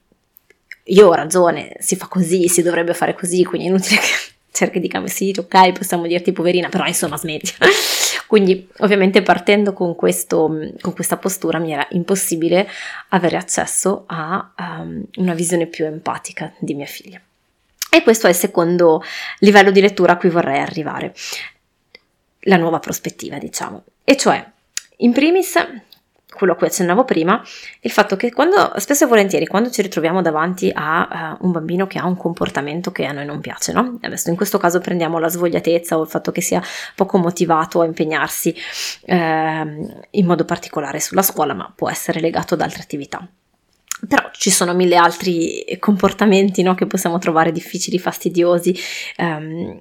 io 0.89 1.07
ho 1.07 1.13
ragione, 1.13 1.75
si 1.77 1.95
fa 1.95 2.07
così, 2.07 2.47
si 2.47 2.63
dovrebbe 2.63 2.95
fare 2.95 3.13
così, 3.13 3.43
quindi 3.43 3.67
è 3.67 3.69
inutile 3.69 3.97
che 3.97 4.07
cerchi 4.51 4.79
di 4.79 4.87
cambiare, 4.87 5.15
sì, 5.15 5.35
ok, 5.37 5.73
possiamo 5.73 6.07
dirti 6.07 6.31
poverina, 6.31 6.69
però 6.69 6.85
insomma 6.85 7.15
smetti. 7.17 7.53
quindi 8.25 8.67
ovviamente 8.79 9.21
partendo 9.21 9.73
con, 9.73 9.95
questo, 9.95 10.47
con, 10.81 10.93
questa 10.93 11.17
postura 11.17 11.59
mi 11.59 11.71
era 11.71 11.85
impossibile 11.91 12.67
avere 13.09 13.37
accesso 13.37 14.05
a 14.07 14.53
um, 14.57 15.03
una 15.17 15.33
visione 15.35 15.67
più 15.67 15.85
empatica 15.85 16.51
di 16.59 16.73
mia 16.73 16.85
figlia. 16.87 17.21
E 17.89 18.03
questo 18.03 18.27
è 18.27 18.29
il 18.29 18.35
secondo 18.35 19.03
livello 19.39 19.71
di 19.71 19.81
lettura 19.81 20.13
a 20.13 20.17
cui 20.17 20.29
vorrei 20.29 20.59
arrivare, 20.59 21.13
la 22.41 22.57
nuova 22.57 22.79
prospettiva, 22.79 23.37
diciamo. 23.37 23.83
E 24.03 24.15
cioè, 24.15 24.45
in 24.97 25.11
primis, 25.11 25.55
quello 26.31 26.53
a 26.53 26.55
cui 26.55 26.67
accennavo 26.67 27.03
prima, 27.03 27.43
il 27.81 27.91
fatto 27.91 28.15
che 28.15 28.31
quando, 28.31 28.73
spesso 28.77 29.05
e 29.05 29.07
volentieri, 29.07 29.47
quando 29.47 29.71
ci 29.71 29.81
ritroviamo 29.81 30.21
davanti 30.21 30.71
a 30.73 31.37
uh, 31.39 31.45
un 31.45 31.51
bambino 31.51 31.87
che 31.87 31.97
ha 31.97 32.05
un 32.05 32.15
comportamento 32.15 32.91
che 32.91 33.05
a 33.05 33.11
noi 33.11 33.25
non 33.25 33.41
piace, 33.41 33.71
no? 33.71 33.97
Adesso 34.01 34.29
in 34.29 34.35
questo 34.35 34.57
caso 34.57 34.79
prendiamo 34.79 35.17
la 35.17 35.27
svogliatezza 35.27 35.97
o 35.97 36.03
il 36.03 36.07
fatto 36.07 36.31
che 36.31 36.41
sia 36.41 36.61
poco 36.95 37.17
motivato 37.17 37.81
a 37.81 37.85
impegnarsi 37.85 38.55
uh, 39.07 39.15
in 39.15 40.25
modo 40.25 40.45
particolare 40.45 40.99
sulla 40.99 41.23
scuola, 41.23 41.53
ma 41.53 41.71
può 41.75 41.89
essere 41.89 42.19
legato 42.19 42.53
ad 42.53 42.61
altre 42.61 42.83
attività. 42.83 43.27
Però 44.07 44.29
ci 44.31 44.49
sono 44.49 44.73
mille 44.73 44.95
altri 44.95 45.65
comportamenti 45.79 46.61
no, 46.61 46.75
che 46.75 46.87
possiamo 46.87 47.17
trovare 47.17 47.51
difficili, 47.51 47.99
fastidiosi, 47.99 48.75
um, 49.17 49.79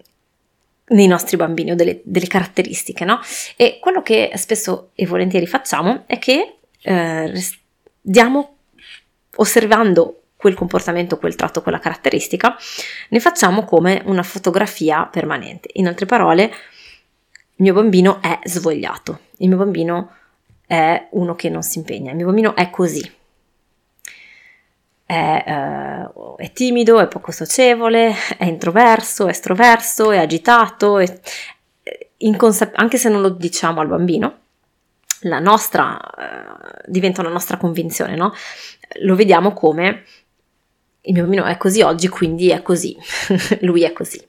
nei 0.89 1.07
nostri 1.07 1.37
bambini 1.37 1.73
o 1.73 1.75
delle, 1.75 2.01
delle 2.05 2.27
caratteristiche, 2.27 3.05
no? 3.05 3.21
E 3.57 3.79
quello 3.81 4.03
che 4.03 4.33
spesso 4.35 4.91
e 4.95 5.07
volentieri 5.07 5.47
facciamo 5.47 6.05
è 6.07 6.19
che 6.19 6.57
eh, 6.81 7.33
diamo, 8.01 8.57
osservando 9.37 10.23
quel 10.37 10.55
comportamento, 10.55 11.19
quel 11.19 11.35
tratto, 11.35 11.63
quella 11.63 11.81
caratteristica, 11.81 12.57
ne 13.09 13.21
facciamo 13.21 13.65
come 13.65 14.03
una 14.07 14.23
fotografia 14.23 15.05
permanente. 15.05 15.69
In 15.75 15.89
altre 15.89 16.07
parole, 16.07 16.45
il 16.45 17.65
mio 17.65 17.75
bambino 17.75 18.23
è 18.23 18.39
svogliato, 18.45 19.21
il 19.39 19.49
mio 19.49 19.57
bambino 19.57 20.13
è 20.67 21.09
uno 21.11 21.35
che 21.35 21.49
non 21.49 21.63
si 21.63 21.79
impegna, 21.79 22.11
il 22.11 22.17
mio 22.17 22.27
bambino 22.27 22.55
è 22.55 22.71
così, 22.71 23.11
è, 25.09 26.05
uh, 26.13 26.37
è, 26.37 26.53
timido, 26.53 27.01
è 27.01 27.09
poco 27.09 27.33
socievole, 27.33 28.13
è 28.37 28.45
introverso, 28.45 29.27
è 29.27 29.31
estroverso, 29.31 30.11
è 30.11 30.19
agitato, 30.19 30.99
è, 30.99 31.21
inconsap- 32.19 32.77
anche 32.77 32.99
se 32.99 33.09
non 33.09 33.23
lo 33.23 33.31
diciamo 33.31 33.81
al 33.81 33.89
bambino, 33.89 34.39
la 35.21 35.39
nostra 35.39 35.99
uh, 35.99 36.83
diventa 36.85 37.23
una 37.23 37.31
nostra 37.31 37.57
convinzione, 37.57 38.17
no? 38.17 38.35
Lo 39.01 39.15
vediamo 39.15 39.55
come 39.55 40.05
il 41.01 41.15
mio 41.15 41.23
bambino 41.23 41.47
è 41.47 41.57
così 41.57 41.81
oggi, 41.81 42.09
quindi 42.09 42.51
è 42.51 42.61
così, 42.61 42.95
lui 43.61 43.85
è 43.85 43.95
così. 43.95 44.23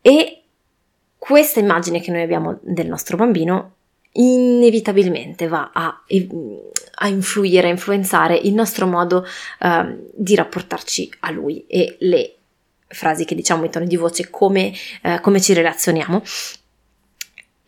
E 0.00 0.42
questa 1.18 1.60
immagine 1.60 2.00
che 2.00 2.10
noi 2.10 2.22
abbiamo 2.22 2.58
del 2.62 2.86
nostro 2.86 3.18
bambino 3.18 3.74
inevitabilmente 4.12 5.46
va 5.46 5.70
a, 5.72 6.02
a, 6.94 7.08
influire, 7.08 7.68
a 7.68 7.70
influenzare 7.70 8.36
il 8.36 8.54
nostro 8.54 8.86
modo 8.86 9.24
uh, 9.60 10.08
di 10.14 10.34
rapportarci 10.34 11.12
a 11.20 11.30
lui 11.30 11.64
e 11.66 11.96
le 12.00 12.34
frasi 12.88 13.24
che 13.24 13.36
diciamo 13.36 13.64
in 13.64 13.70
tono 13.70 13.86
di 13.86 13.96
voce, 13.96 14.30
come, 14.30 14.72
uh, 15.02 15.20
come 15.20 15.40
ci 15.40 15.52
relazioniamo. 15.52 16.22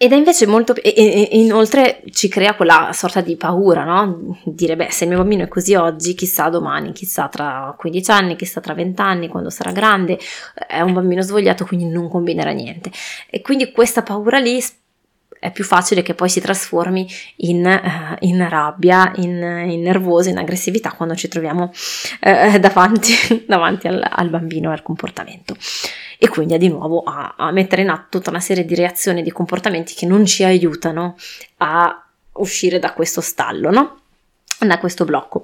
Ed 0.02 0.10
è 0.10 0.16
invece 0.16 0.46
molto, 0.48 0.74
e, 0.74 0.92
e, 0.96 1.28
inoltre 1.38 2.02
ci 2.10 2.26
crea 2.26 2.56
quella 2.56 2.90
sorta 2.92 3.20
di 3.20 3.36
paura, 3.36 3.84
no? 3.84 4.36
Dire, 4.42 4.74
beh, 4.74 4.90
se 4.90 5.04
il 5.04 5.10
mio 5.10 5.20
bambino 5.20 5.44
è 5.44 5.48
così 5.48 5.76
oggi, 5.76 6.16
chissà 6.16 6.48
domani, 6.48 6.90
chissà 6.90 7.28
tra 7.28 7.72
15 7.78 8.10
anni, 8.10 8.34
chissà 8.34 8.60
tra 8.60 8.74
20 8.74 9.00
anni, 9.00 9.28
quando 9.28 9.48
sarà 9.48 9.70
grande, 9.70 10.18
è 10.66 10.80
un 10.80 10.92
bambino 10.92 11.22
svogliato, 11.22 11.64
quindi 11.64 11.86
non 11.86 12.08
combinerà 12.08 12.50
niente. 12.50 12.90
E 13.30 13.42
quindi 13.42 13.70
questa 13.70 14.02
paura 14.02 14.40
lì 14.40 14.60
è 15.42 15.50
più 15.50 15.64
facile 15.64 16.02
che 16.02 16.14
poi 16.14 16.28
si 16.28 16.40
trasformi 16.40 17.04
in, 17.38 17.66
uh, 17.66 18.16
in 18.20 18.48
rabbia, 18.48 19.10
in, 19.16 19.42
in, 19.68 19.82
nervoso, 19.82 20.28
in 20.28 20.38
aggressività 20.38 20.92
quando 20.92 21.16
ci 21.16 21.26
troviamo 21.26 21.72
uh, 22.20 22.58
davanti, 22.60 23.12
davanti 23.48 23.88
al, 23.88 24.06
al, 24.08 24.28
bambino 24.28 24.70
e 24.70 24.74
al 24.74 24.82
comportamento. 24.82 25.56
E 26.16 26.28
quindi 26.28 26.56
di 26.58 26.68
nuovo 26.68 27.02
a, 27.02 27.34
a 27.36 27.50
mettere 27.50 27.82
in 27.82 27.88
atto 27.88 28.18
tutta 28.18 28.30
una 28.30 28.38
serie 28.38 28.64
di 28.64 28.76
reazioni 28.76 29.18
e 29.18 29.22
di 29.24 29.32
comportamenti 29.32 29.94
che 29.94 30.06
non 30.06 30.24
ci 30.26 30.44
aiutano 30.44 31.16
a 31.56 32.06
uscire 32.34 32.78
da 32.78 32.92
questo 32.92 33.20
stallo, 33.20 33.70
no? 33.72 34.00
Da 34.60 34.78
questo 34.78 35.04
blocco. 35.04 35.42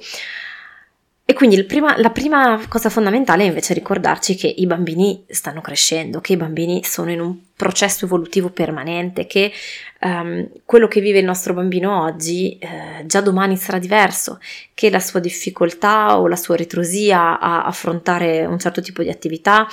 E 1.31 1.35
quindi 1.35 1.63
prima, 1.65 1.95
la 1.99 2.09
prima 2.09 2.59
cosa 2.69 2.89
fondamentale 2.89 3.43
è 3.43 3.49
invece 3.49 3.75
ricordarci 3.75 4.35
che 4.35 4.47
i 4.47 4.65
bambini 4.65 5.27
stanno 5.29 5.61
crescendo, 5.61 6.23
che 6.23 6.33
i 6.33 6.39
bambini 6.39 6.83
sono 6.85 7.11
in 7.11 7.21
un 7.21 7.37
processo 7.55 8.07
evolutivo 8.07 8.49
permanente, 8.49 9.27
che 9.27 9.53
um, 10.01 10.49
quello 10.65 10.89
che 10.89 11.03
vive 11.03 11.19
il 11.19 11.27
nostro 11.27 11.53
bambino 11.53 12.03
oggi 12.03 12.57
eh, 12.57 13.05
già 13.05 13.21
domani 13.21 13.59
sarà 13.59 13.79
diverso, 13.79 14.41
che 14.73 14.89
la 14.89 15.01
sua 15.01 15.21
difficoltà 15.21 16.19
o 16.19 16.29
la 16.29 16.37
sua 16.37 16.57
ritrosia 16.57 17.39
a 17.39 17.65
affrontare 17.65 18.47
un 18.47 18.59
certo 18.59 18.81
tipo 18.81 19.03
di 19.03 19.11
attività, 19.11 19.67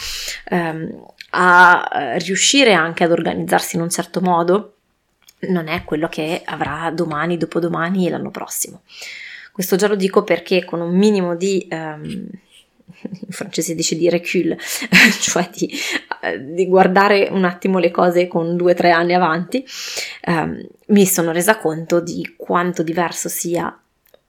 um, 0.49 1.05
a 1.29 1.89
eh, 1.89 2.19
riuscire 2.19 2.73
anche 2.73 3.05
ad 3.05 3.11
organizzarsi 3.11 3.77
in 3.77 3.81
un 3.81 3.89
certo 3.89 4.19
modo, 4.19 4.73
non 5.47 5.69
è 5.69 5.85
quello 5.85 6.09
che 6.09 6.41
avrà 6.43 6.91
domani, 6.91 7.37
dopodomani 7.37 8.07
e 8.07 8.09
l'anno 8.09 8.29
prossimo. 8.29 8.81
Questo 9.55 9.77
già 9.77 9.87
lo 9.87 9.95
dico 9.95 10.25
perché 10.25 10.65
con 10.65 10.81
un 10.81 10.93
minimo 10.93 11.33
di... 11.33 11.65
Um, 11.71 12.27
in 13.03 13.31
francese 13.31 13.73
dice 13.73 13.95
di 13.95 14.09
recul, 14.09 14.53
cioè 15.21 15.49
di, 15.53 15.71
uh, 16.21 16.53
di, 16.53 16.67
guardare 16.67 17.29
un 17.31 17.45
attimo 17.45 17.79
le 17.79 17.89
cose 17.89 18.27
con 18.27 18.57
due 18.57 18.73
o 18.73 18.75
tre 18.75 18.91
anni 18.91 19.13
avanti, 19.13 19.65
um, 20.27 20.61
mi 20.87 21.05
sono 21.05 21.31
resa 21.31 21.57
conto 21.57 22.01
di 22.01 22.33
quanto 22.35 22.83
diverso 22.83 23.29
sia 23.29 23.73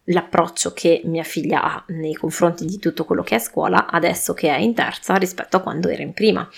l'approccio 0.04 0.72
che 0.72 1.02
mia 1.06 1.24
figlia 1.24 1.60
ha 1.60 1.84
nei 1.88 2.14
confronti 2.14 2.64
di 2.64 2.78
tutto 2.78 3.04
quello 3.04 3.24
che 3.24 3.34
è 3.34 3.40
scuola 3.40 3.88
adesso 3.88 4.32
che 4.32 4.48
è 4.48 4.58
in 4.58 4.74
terza 4.74 5.16
rispetto 5.16 5.56
a 5.56 5.60
quando 5.60 5.88
era 5.88 6.02
in 6.02 6.12
prima. 6.12 6.48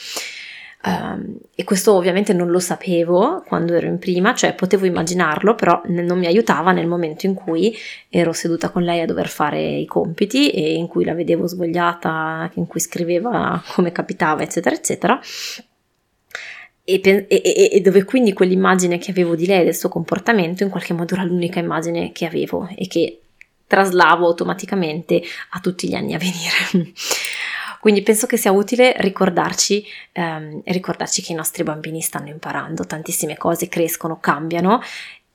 Um, 0.88 1.37
e 1.54 1.64
questo 1.64 1.92
ovviamente 1.92 2.33
non 2.33 2.49
lo 2.49 2.61
sapevo 2.61 3.42
quando 3.47 3.75
ero 3.75 3.87
in 3.87 3.99
prima, 3.99 4.35
cioè 4.35 4.54
potevo 4.54 4.87
immaginarlo, 4.87 5.54
però 5.54 5.83
non 5.87 6.18
mi 6.18 6.26
aiutava 6.26 6.73
nel 6.73 6.87
momento 6.87 7.26
in 7.26 7.35
cui 7.35 7.76
ero 8.09 8.33
seduta 8.33 8.71
con 8.71 8.83
lei 8.83 9.00
a 9.00 9.07
dover 9.07 9.28
fare 9.28 9.61
i 9.61 9.85
compiti 9.85 10.50
e 10.50 10.75
in 10.75 10.87
cui 10.87 11.04
la 11.04 11.14
vedevo 11.14 11.47
svogliata, 11.47 12.50
in 12.54 12.66
cui 12.66 12.80
scriveva 12.80 13.62
come 13.75 13.92
capitava, 13.92 14.42
eccetera, 14.42 14.75
eccetera. 14.75 15.21
E, 16.85 17.00
e, 17.02 17.71
e, 17.73 17.80
dove 17.83 18.04
quindi 18.04 18.33
quell'immagine 18.33 18.97
che 18.97 19.11
avevo 19.11 19.37
di 19.37 19.45
lei, 19.45 19.64
del 19.64 19.76
suo 19.76 19.90
comportamento, 19.90 20.62
in 20.62 20.71
qualche 20.71 20.95
modo 20.95 21.14
era 21.14 21.25
l'unica 21.25 21.59
immagine 21.59 22.12
che 22.12 22.25
avevo 22.25 22.66
e 22.75 22.87
che 22.87 23.21
traslavo 23.66 24.25
automaticamente 24.26 25.23
a 25.50 25.61
tutti 25.61 25.87
gli 25.87 25.95
anni 25.95 26.14
a 26.14 26.18
venire. 26.18 26.92
Quindi 27.80 28.02
penso 28.02 28.26
che 28.26 28.37
sia 28.37 28.52
utile 28.52 28.94
ricordarci, 28.99 29.85
ehm, 30.12 30.62
ricordarci 30.64 31.23
che 31.23 31.32
i 31.32 31.37
nostri 31.37 31.62
bambini 31.62 32.00
stanno 32.00 32.28
imparando 32.28 32.85
tantissime 32.85 33.37
cose, 33.37 33.68
crescono, 33.68 34.18
cambiano 34.20 34.80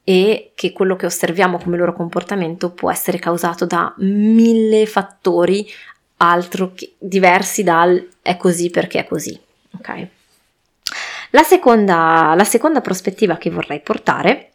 e 0.03 0.51
che 0.55 0.73
quello 0.73 0.95
che 0.95 1.05
osserviamo 1.05 1.57
come 1.57 1.77
loro 1.77 1.93
comportamento 1.93 2.71
può 2.71 2.91
essere 2.91 3.19
causato 3.19 3.65
da 3.65 3.93
mille 3.97 4.85
fattori 4.85 5.65
altro 6.17 6.73
che, 6.73 6.93
diversi 6.97 7.63
dal 7.63 8.09
è 8.21 8.37
così 8.37 8.69
perché 8.69 8.99
è 8.99 9.07
così. 9.07 9.39
Ok? 9.77 10.07
La 11.31 11.43
seconda, 11.43 12.33
la 12.35 12.43
seconda 12.43 12.81
prospettiva 12.81 13.37
che 13.37 13.49
vorrei 13.49 13.79
portare 13.79 14.51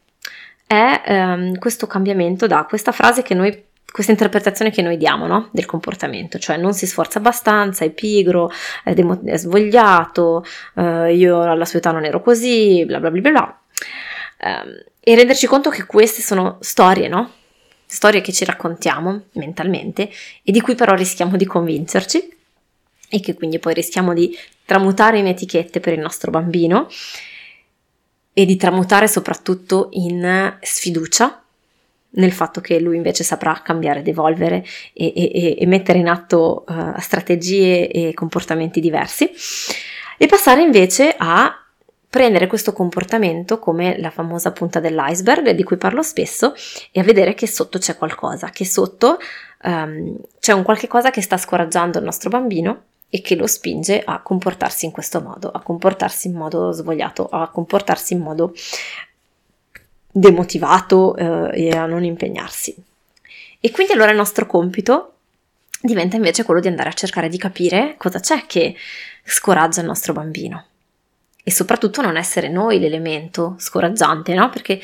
è 0.67 1.03
ehm, 1.05 1.59
questo 1.59 1.87
cambiamento 1.87 2.47
da 2.47 2.65
questa 2.65 2.93
frase 2.93 3.23
che 3.23 3.35
noi 3.35 3.65
questa 3.91 4.13
interpretazione 4.13 4.71
che 4.71 4.83
noi 4.83 4.97
diamo 4.97 5.27
no? 5.27 5.49
del 5.53 5.67
comportamento, 5.67 6.39
cioè 6.39 6.57
non 6.57 6.75
si 6.75 6.87
sforza 6.87 7.19
abbastanza, 7.19 7.85
è 7.85 7.91
pigro, 7.91 8.51
è, 8.85 8.93
demo- 8.93 9.21
è 9.25 9.37
svogliato, 9.37 10.45
eh, 10.75 11.15
io 11.15 11.41
alla 11.41 11.65
sua 11.65 11.79
età 11.79 11.91
non 11.91 12.05
ero 12.05 12.21
così, 12.21 12.85
bla 12.85 13.01
bla 13.01 13.11
bla 13.11 13.21
bla. 13.21 13.31
bla. 13.31 13.61
Um, 14.41 14.85
e 15.01 15.15
renderci 15.15 15.47
conto 15.47 15.71
che 15.71 15.87
queste 15.87 16.21
sono 16.21 16.59
storie, 16.61 17.09
no? 17.09 17.33
Storie 17.87 18.21
che 18.21 18.33
ci 18.33 18.45
raccontiamo 18.45 19.23
mentalmente 19.33 20.11
e 20.43 20.53
di 20.53 20.61
cui 20.61 20.75
però 20.75 20.95
rischiamo 20.95 21.37
di 21.37 21.47
convincerci 21.47 22.37
e 23.09 23.21
che 23.21 23.33
quindi 23.33 23.59
poi 23.59 23.73
rischiamo 23.73 24.13
di 24.13 24.37
tramutare 24.67 25.19
in 25.19 25.27
etichette 25.27 25.81
per 25.81 25.95
il 25.95 26.01
nostro 26.01 26.31
bambino 26.31 26.89
e 28.35 28.45
di 28.45 28.57
tramutare 28.57 29.09
soprattutto 29.09 29.89
in 29.93 30.59
sfiducia 30.61 31.43
nel 32.11 32.33
fatto 32.33 32.61
che 32.61 32.81
lui 32.81 32.97
invece 32.97 33.25
saprà 33.25 33.61
cambiare 33.63 34.01
ed 34.01 34.09
evolvere 34.09 34.65
e, 34.93 35.13
e, 35.15 35.57
e 35.59 35.67
mettere 35.67 35.99
in 35.99 36.09
atto 36.09 36.65
uh, 36.67 36.99
strategie 36.99 37.89
e 37.89 38.15
comportamenti 38.15 38.81
diversi. 38.81 39.31
E 40.17 40.27
passare 40.27 40.63
invece 40.63 41.15
a 41.17 41.63
prendere 42.11 42.47
questo 42.47 42.73
comportamento 42.73 43.59
come 43.59 43.99
la 43.99 44.11
famosa 44.11 44.51
punta 44.53 44.81
dell'iceberg 44.81 45.51
di 45.51 45.63
cui 45.63 45.77
parlo 45.77 46.03
spesso 46.03 46.55
e 46.91 47.01
a 47.01 47.05
vedere 47.05 47.35
che 47.35 47.47
sotto 47.47 47.79
c'è 47.79 47.97
qualcosa, 47.97 48.49
che 48.49 48.65
sotto 48.65 49.19
um, 49.65 50.17
c'è 50.41 50.53
un 50.53 50.63
qualche 50.63 50.87
cosa 50.87 51.11
che 51.11 51.21
sta 51.21 51.37
scoraggiando 51.37 51.99
il 51.99 52.05
nostro 52.05 52.31
bambino 52.31 52.85
e 53.11 53.21
che 53.21 53.37
lo 53.37 53.47
spinge 53.47 54.03
a 54.05 54.21
comportarsi 54.21 54.87
in 54.87 54.91
questo 54.91 55.21
modo, 55.21 55.51
a 55.51 55.61
comportarsi 55.63 56.29
in 56.29 56.35
modo 56.35 56.73
svogliato, 56.73 57.27
a 57.27 57.49
comportarsi 57.49 58.15
in 58.15 58.21
modo 58.21 58.53
demotivato 60.11 61.17
eh, 61.17 61.69
e 61.69 61.77
a 61.77 61.87
non 61.87 62.05
impegnarsi. 62.05 62.75
E 63.61 63.71
quindi 63.71 63.93
allora 63.93 64.11
il 64.11 64.17
nostro 64.17 64.47
compito 64.47 65.15
diventa 65.81 66.17
invece 66.17 66.45
quello 66.45 66.61
di 66.61 66.69
andare 66.69 66.89
a 66.89 66.93
cercare 66.93 67.29
di 67.29 67.39
capire 67.39 67.95
cosa 67.99 68.21
c'è 68.21 68.47
che 68.47 68.75
scoraggia 69.25 69.81
il 69.81 69.87
nostro 69.87 70.13
bambino. 70.13 70.67
E 71.43 71.51
soprattutto 71.51 72.03
non 72.03 72.17
essere 72.17 72.49
noi 72.49 72.79
l'elemento 72.79 73.55
scoraggiante, 73.59 74.35
no? 74.35 74.51
Perché 74.51 74.81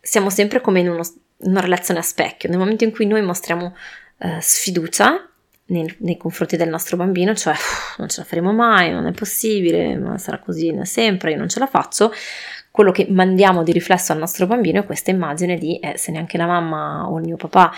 siamo 0.00 0.30
sempre 0.30 0.60
come 0.60 0.80
in, 0.80 0.88
uno, 0.88 1.02
una 1.38 1.60
relazione 1.60 2.00
a 2.00 2.02
specchio. 2.02 2.48
Nel 2.48 2.58
momento 2.58 2.84
in 2.84 2.90
cui 2.90 3.06
noi 3.06 3.22
mostriamo 3.22 3.76
eh, 4.18 4.38
sfiducia 4.40 5.28
nei, 5.66 5.94
nei, 5.98 6.16
confronti 6.16 6.56
del 6.56 6.68
nostro 6.68 6.96
bambino, 6.96 7.34
cioè 7.34 7.54
non 7.98 8.08
ce 8.08 8.20
la 8.20 8.26
faremo 8.26 8.52
mai, 8.52 8.90
non 8.90 9.06
è 9.06 9.12
possibile, 9.12 9.96
ma 9.96 10.18
sarà 10.18 10.38
così 10.38 10.76
sempre, 10.82 11.32
io 11.32 11.38
non 11.38 11.48
ce 11.48 11.60
la 11.60 11.66
faccio, 11.66 12.12
quello 12.70 12.92
che 12.92 13.06
mandiamo 13.10 13.62
di 13.62 13.72
riflesso 13.72 14.12
al 14.12 14.18
nostro 14.18 14.46
bambino 14.46 14.80
è 14.80 14.86
questa 14.86 15.10
immagine 15.10 15.56
di 15.56 15.78
eh, 15.78 15.98
se 15.98 16.12
neanche 16.12 16.38
la 16.38 16.46
mamma 16.46 17.08
o 17.08 17.18
il 17.18 17.24
mio 17.24 17.36
papà 17.36 17.72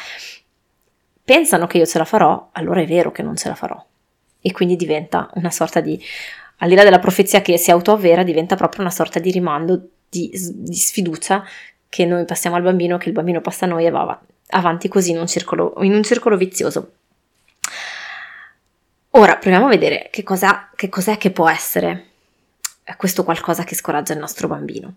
pensano 1.24 1.66
che 1.66 1.78
io 1.78 1.86
ce 1.86 1.98
la 1.98 2.04
farò, 2.04 2.50
allora 2.52 2.80
è 2.80 2.86
vero 2.86 3.10
che 3.10 3.22
non 3.22 3.36
ce 3.36 3.48
la 3.48 3.54
farò. 3.54 3.82
E 4.40 4.52
quindi 4.52 4.76
diventa 4.76 5.30
una 5.34 5.50
sorta 5.50 5.80
di, 5.80 6.00
al 6.58 6.68
di 6.68 6.74
là 6.74 6.82
della 6.82 6.98
profezia 6.98 7.40
che 7.42 7.56
si 7.56 7.70
autoavvera, 7.70 8.22
diventa 8.22 8.56
proprio 8.56 8.82
una 8.82 8.90
sorta 8.90 9.18
di 9.18 9.30
rimando 9.30 9.88
di, 10.08 10.30
di 10.30 10.74
sfiducia 10.74 11.44
che 11.88 12.04
noi 12.04 12.24
passiamo 12.24 12.56
al 12.56 12.62
bambino, 12.62 12.98
che 12.98 13.08
il 13.08 13.14
bambino 13.14 13.40
passa 13.40 13.64
a 13.64 13.68
noi 13.68 13.86
e 13.86 13.90
va 13.90 14.20
avanti 14.48 14.88
così 14.88 15.12
in 15.12 15.18
un 15.18 15.26
circolo, 15.26 15.74
in 15.80 15.94
un 15.94 16.02
circolo 16.02 16.36
vizioso. 16.36 16.92
Ora 19.10 19.36
proviamo 19.36 19.66
a 19.66 19.68
vedere 19.68 20.08
che, 20.10 20.22
cosa, 20.22 20.70
che 20.74 20.88
cos'è 20.88 21.18
che 21.18 21.30
può 21.30 21.48
essere 21.48 22.11
questo 22.96 23.24
qualcosa 23.24 23.64
che 23.64 23.74
scoraggia 23.74 24.12
il 24.12 24.18
nostro 24.18 24.48
bambino. 24.48 24.94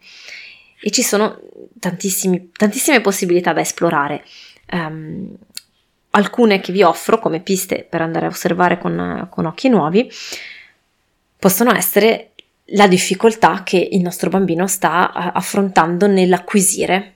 E 0.81 0.89
ci 0.91 1.01
sono 1.01 1.39
tantissime 1.79 3.01
possibilità 3.01 3.53
da 3.53 3.61
esplorare. 3.61 4.23
Um, 4.71 5.35
alcune 6.11 6.59
che 6.59 6.71
vi 6.71 6.83
offro 6.83 7.19
come 7.19 7.41
piste 7.41 7.85
per 7.87 8.01
andare 8.01 8.25
a 8.25 8.29
osservare 8.29 8.77
con, 8.77 9.27
con 9.29 9.45
occhi 9.45 9.69
nuovi 9.69 10.09
possono 11.37 11.73
essere 11.75 12.31
la 12.69 12.87
difficoltà 12.87 13.61
che 13.63 13.89
il 13.91 14.01
nostro 14.01 14.29
bambino 14.29 14.65
sta 14.65 15.11
affrontando 15.11 16.07
nell'acquisire 16.07 17.11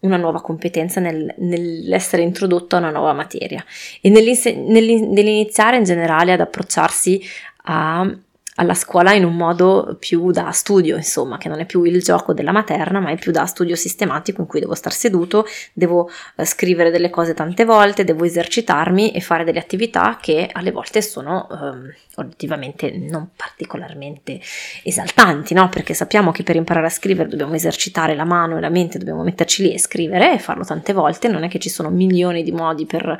una 0.00 0.16
nuova 0.16 0.40
competenza, 0.40 1.00
nel, 1.00 1.34
nell'essere 1.38 2.22
introdotto 2.22 2.76
a 2.76 2.78
una 2.78 2.90
nuova 2.90 3.12
materia 3.14 3.64
e 4.00 4.10
nell'iniziare 4.10 5.78
in 5.78 5.84
generale 5.84 6.32
ad 6.32 6.40
approcciarsi 6.40 7.22
a 7.64 8.16
alla 8.56 8.74
scuola 8.74 9.12
in 9.12 9.24
un 9.24 9.36
modo 9.36 9.96
più 9.98 10.30
da 10.30 10.50
studio, 10.52 10.96
insomma, 10.96 11.38
che 11.38 11.48
non 11.48 11.60
è 11.60 11.66
più 11.66 11.82
il 11.84 12.02
gioco 12.02 12.32
della 12.32 12.52
materna, 12.52 13.00
ma 13.00 13.10
è 13.10 13.16
più 13.16 13.32
da 13.32 13.46
studio 13.46 13.74
sistematico 13.74 14.40
in 14.40 14.46
cui 14.46 14.60
devo 14.60 14.74
star 14.74 14.92
seduto, 14.92 15.46
devo 15.72 16.08
eh, 16.36 16.44
scrivere 16.44 16.90
delle 16.90 17.10
cose 17.10 17.34
tante 17.34 17.64
volte, 17.64 18.04
devo 18.04 18.24
esercitarmi 18.24 19.12
e 19.12 19.20
fare 19.20 19.44
delle 19.44 19.58
attività 19.58 20.18
che 20.20 20.48
alle 20.52 20.70
volte 20.70 21.02
sono 21.02 21.48
eh, 21.50 21.94
oggettivamente 22.16 22.90
non 22.90 23.30
particolarmente 23.34 24.40
esaltanti, 24.82 25.54
no? 25.54 25.68
Perché 25.68 25.94
sappiamo 25.94 26.30
che 26.30 26.42
per 26.42 26.56
imparare 26.56 26.86
a 26.86 26.90
scrivere 26.90 27.28
dobbiamo 27.28 27.54
esercitare 27.54 28.14
la 28.14 28.24
mano 28.24 28.56
e 28.56 28.60
la 28.60 28.68
mente, 28.68 28.98
dobbiamo 28.98 29.22
metterci 29.22 29.62
lì 29.62 29.72
e 29.72 29.78
scrivere 29.78 30.34
e 30.34 30.38
farlo 30.38 30.64
tante 30.64 30.92
volte, 30.92 31.28
non 31.28 31.44
è 31.44 31.48
che 31.48 31.58
ci 31.58 31.68
sono 31.68 31.90
milioni 31.90 32.42
di 32.42 32.52
modi 32.52 32.86
per, 32.86 33.18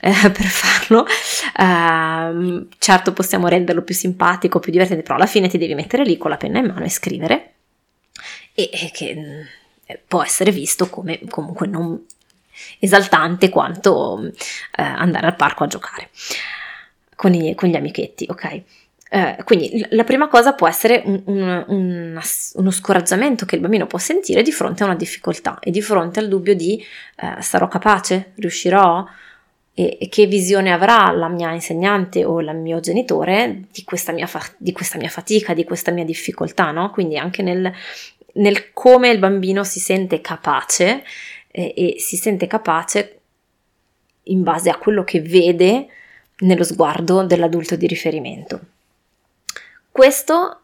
eh, 0.00 0.12
per 0.30 0.46
farlo. 0.46 1.06
Uh, 1.56 2.68
certo 2.78 3.12
possiamo 3.12 3.48
renderlo 3.48 3.82
più 3.82 3.94
simpatico, 3.94 4.58
più 4.58 4.72
divertente, 4.72 5.02
però 5.02 5.16
alla 5.16 5.26
fine 5.26 5.48
ti 5.48 5.58
devi 5.58 5.74
mettere 5.74 6.04
lì 6.04 6.16
con 6.16 6.30
la 6.30 6.36
penna 6.36 6.58
in 6.58 6.66
mano 6.66 6.84
e 6.84 6.90
scrivere 6.90 7.52
e, 8.54 8.70
e 8.72 8.90
che 8.92 9.46
eh, 9.86 10.02
può 10.06 10.22
essere 10.22 10.50
visto 10.50 10.88
come 10.88 11.20
comunque 11.28 11.66
non 11.66 12.04
esaltante 12.80 13.48
quanto 13.48 14.20
eh, 14.24 14.82
andare 14.82 15.26
al 15.26 15.36
parco 15.36 15.64
a 15.64 15.68
giocare 15.68 16.10
con, 17.18 17.34
i, 17.34 17.52
con 17.56 17.68
gli 17.68 17.74
amichetti, 17.74 18.26
ok? 18.30 18.62
Eh, 19.10 19.38
quindi 19.42 19.84
la 19.90 20.04
prima 20.04 20.28
cosa 20.28 20.52
può 20.52 20.68
essere 20.68 21.02
un, 21.04 21.20
un, 21.24 21.64
un, 21.66 22.20
uno 22.54 22.70
scoraggiamento 22.70 23.44
che 23.44 23.56
il 23.56 23.60
bambino 23.60 23.88
può 23.88 23.98
sentire 23.98 24.42
di 24.42 24.52
fronte 24.52 24.84
a 24.84 24.86
una 24.86 24.94
difficoltà 24.94 25.58
e 25.58 25.72
di 25.72 25.82
fronte 25.82 26.20
al 26.20 26.28
dubbio 26.28 26.54
di 26.54 26.80
eh, 27.16 27.42
sarò 27.42 27.66
capace, 27.66 28.34
riuscirò 28.36 29.04
e, 29.74 29.98
e, 30.00 30.08
che 30.08 30.26
visione 30.26 30.72
avrà 30.72 31.10
la 31.10 31.26
mia 31.26 31.52
insegnante 31.52 32.24
o 32.24 32.40
il 32.40 32.54
mio 32.54 32.78
genitore 32.78 33.62
di 33.72 33.82
questa 33.82 34.12
mia, 34.12 34.28
fa- 34.28 34.54
di 34.56 34.70
questa 34.70 34.96
mia 34.96 35.08
fatica, 35.08 35.54
di 35.54 35.64
questa 35.64 35.90
mia 35.90 36.04
difficoltà, 36.04 36.70
no? 36.70 36.92
Quindi 36.92 37.18
anche 37.18 37.42
nel, 37.42 37.72
nel 38.34 38.72
come 38.72 39.08
il 39.08 39.18
bambino 39.18 39.64
si 39.64 39.80
sente 39.80 40.20
capace 40.20 41.02
eh, 41.50 41.74
e 41.76 41.94
si 41.98 42.16
sente 42.16 42.46
capace 42.46 43.18
in 44.24 44.44
base 44.44 44.70
a 44.70 44.76
quello 44.76 45.02
che 45.02 45.20
vede 45.20 45.88
nello 46.40 46.64
sguardo 46.64 47.24
dell'adulto 47.24 47.76
di 47.76 47.86
riferimento. 47.86 48.60
Questo 49.90 50.60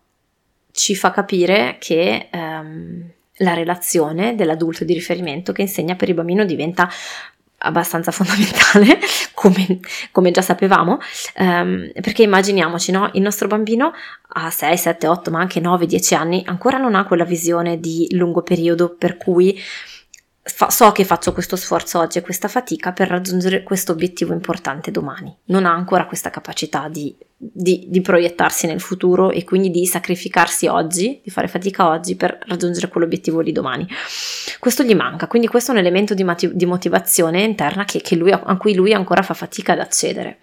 ci 0.70 0.94
fa 0.94 1.10
capire 1.10 1.76
che 1.78 2.28
um, 2.32 3.10
la 3.38 3.54
relazione 3.54 4.34
dell'adulto 4.34 4.84
di 4.84 4.92
riferimento 4.92 5.52
che 5.52 5.62
insegna 5.62 5.94
per 5.96 6.08
il 6.08 6.14
bambino 6.14 6.44
diventa 6.44 6.88
abbastanza 7.58 8.10
fondamentale, 8.12 8.98
come, 9.34 9.80
come 10.12 10.30
già 10.30 10.42
sapevamo, 10.42 10.98
um, 11.38 11.90
perché 12.00 12.22
immaginiamoci, 12.22 12.92
no? 12.92 13.10
il 13.14 13.22
nostro 13.22 13.48
bambino 13.48 13.92
a 14.34 14.50
6, 14.50 14.76
7, 14.76 15.06
8, 15.06 15.30
ma 15.30 15.40
anche 15.40 15.60
9, 15.60 15.86
10 15.86 16.14
anni 16.14 16.42
ancora 16.46 16.78
non 16.78 16.94
ha 16.94 17.04
quella 17.04 17.24
visione 17.24 17.80
di 17.80 18.08
lungo 18.12 18.42
periodo 18.42 18.94
per 18.94 19.16
cui 19.16 19.60
fa, 20.46 20.68
so 20.68 20.92
che 20.92 21.04
faccio 21.04 21.32
questo 21.32 21.56
sforzo 21.56 21.98
oggi 21.98 22.18
e 22.18 22.20
questa 22.20 22.48
fatica 22.48 22.92
per 22.92 23.08
raggiungere 23.08 23.62
questo 23.62 23.92
obiettivo 23.92 24.34
importante 24.34 24.90
domani. 24.90 25.34
Non 25.46 25.64
ha 25.64 25.72
ancora 25.72 26.04
questa 26.06 26.28
capacità 26.28 26.88
di, 26.88 27.16
di, 27.34 27.86
di, 27.88 28.00
proiettarsi 28.02 28.66
nel 28.66 28.80
futuro 28.80 29.30
e 29.30 29.42
quindi 29.44 29.70
di 29.70 29.86
sacrificarsi 29.86 30.66
oggi, 30.66 31.20
di 31.24 31.30
fare 31.30 31.48
fatica 31.48 31.88
oggi 31.88 32.14
per 32.14 32.38
raggiungere 32.46 32.88
quell'obiettivo 32.88 33.42
di 33.42 33.52
domani. 33.52 33.88
Questo 34.58 34.82
gli 34.82 34.94
manca, 34.94 35.26
quindi 35.28 35.48
questo 35.48 35.70
è 35.70 35.74
un 35.74 35.80
elemento 35.80 36.12
di, 36.12 36.24
di 36.52 36.66
motivazione 36.66 37.42
interna 37.42 37.84
che, 37.86 38.02
che 38.02 38.14
lui, 38.14 38.30
a 38.30 38.56
cui 38.58 38.74
lui 38.74 38.92
ancora 38.92 39.22
fa 39.22 39.32
fatica 39.32 39.72
ad 39.72 39.80
accedere. 39.80 40.38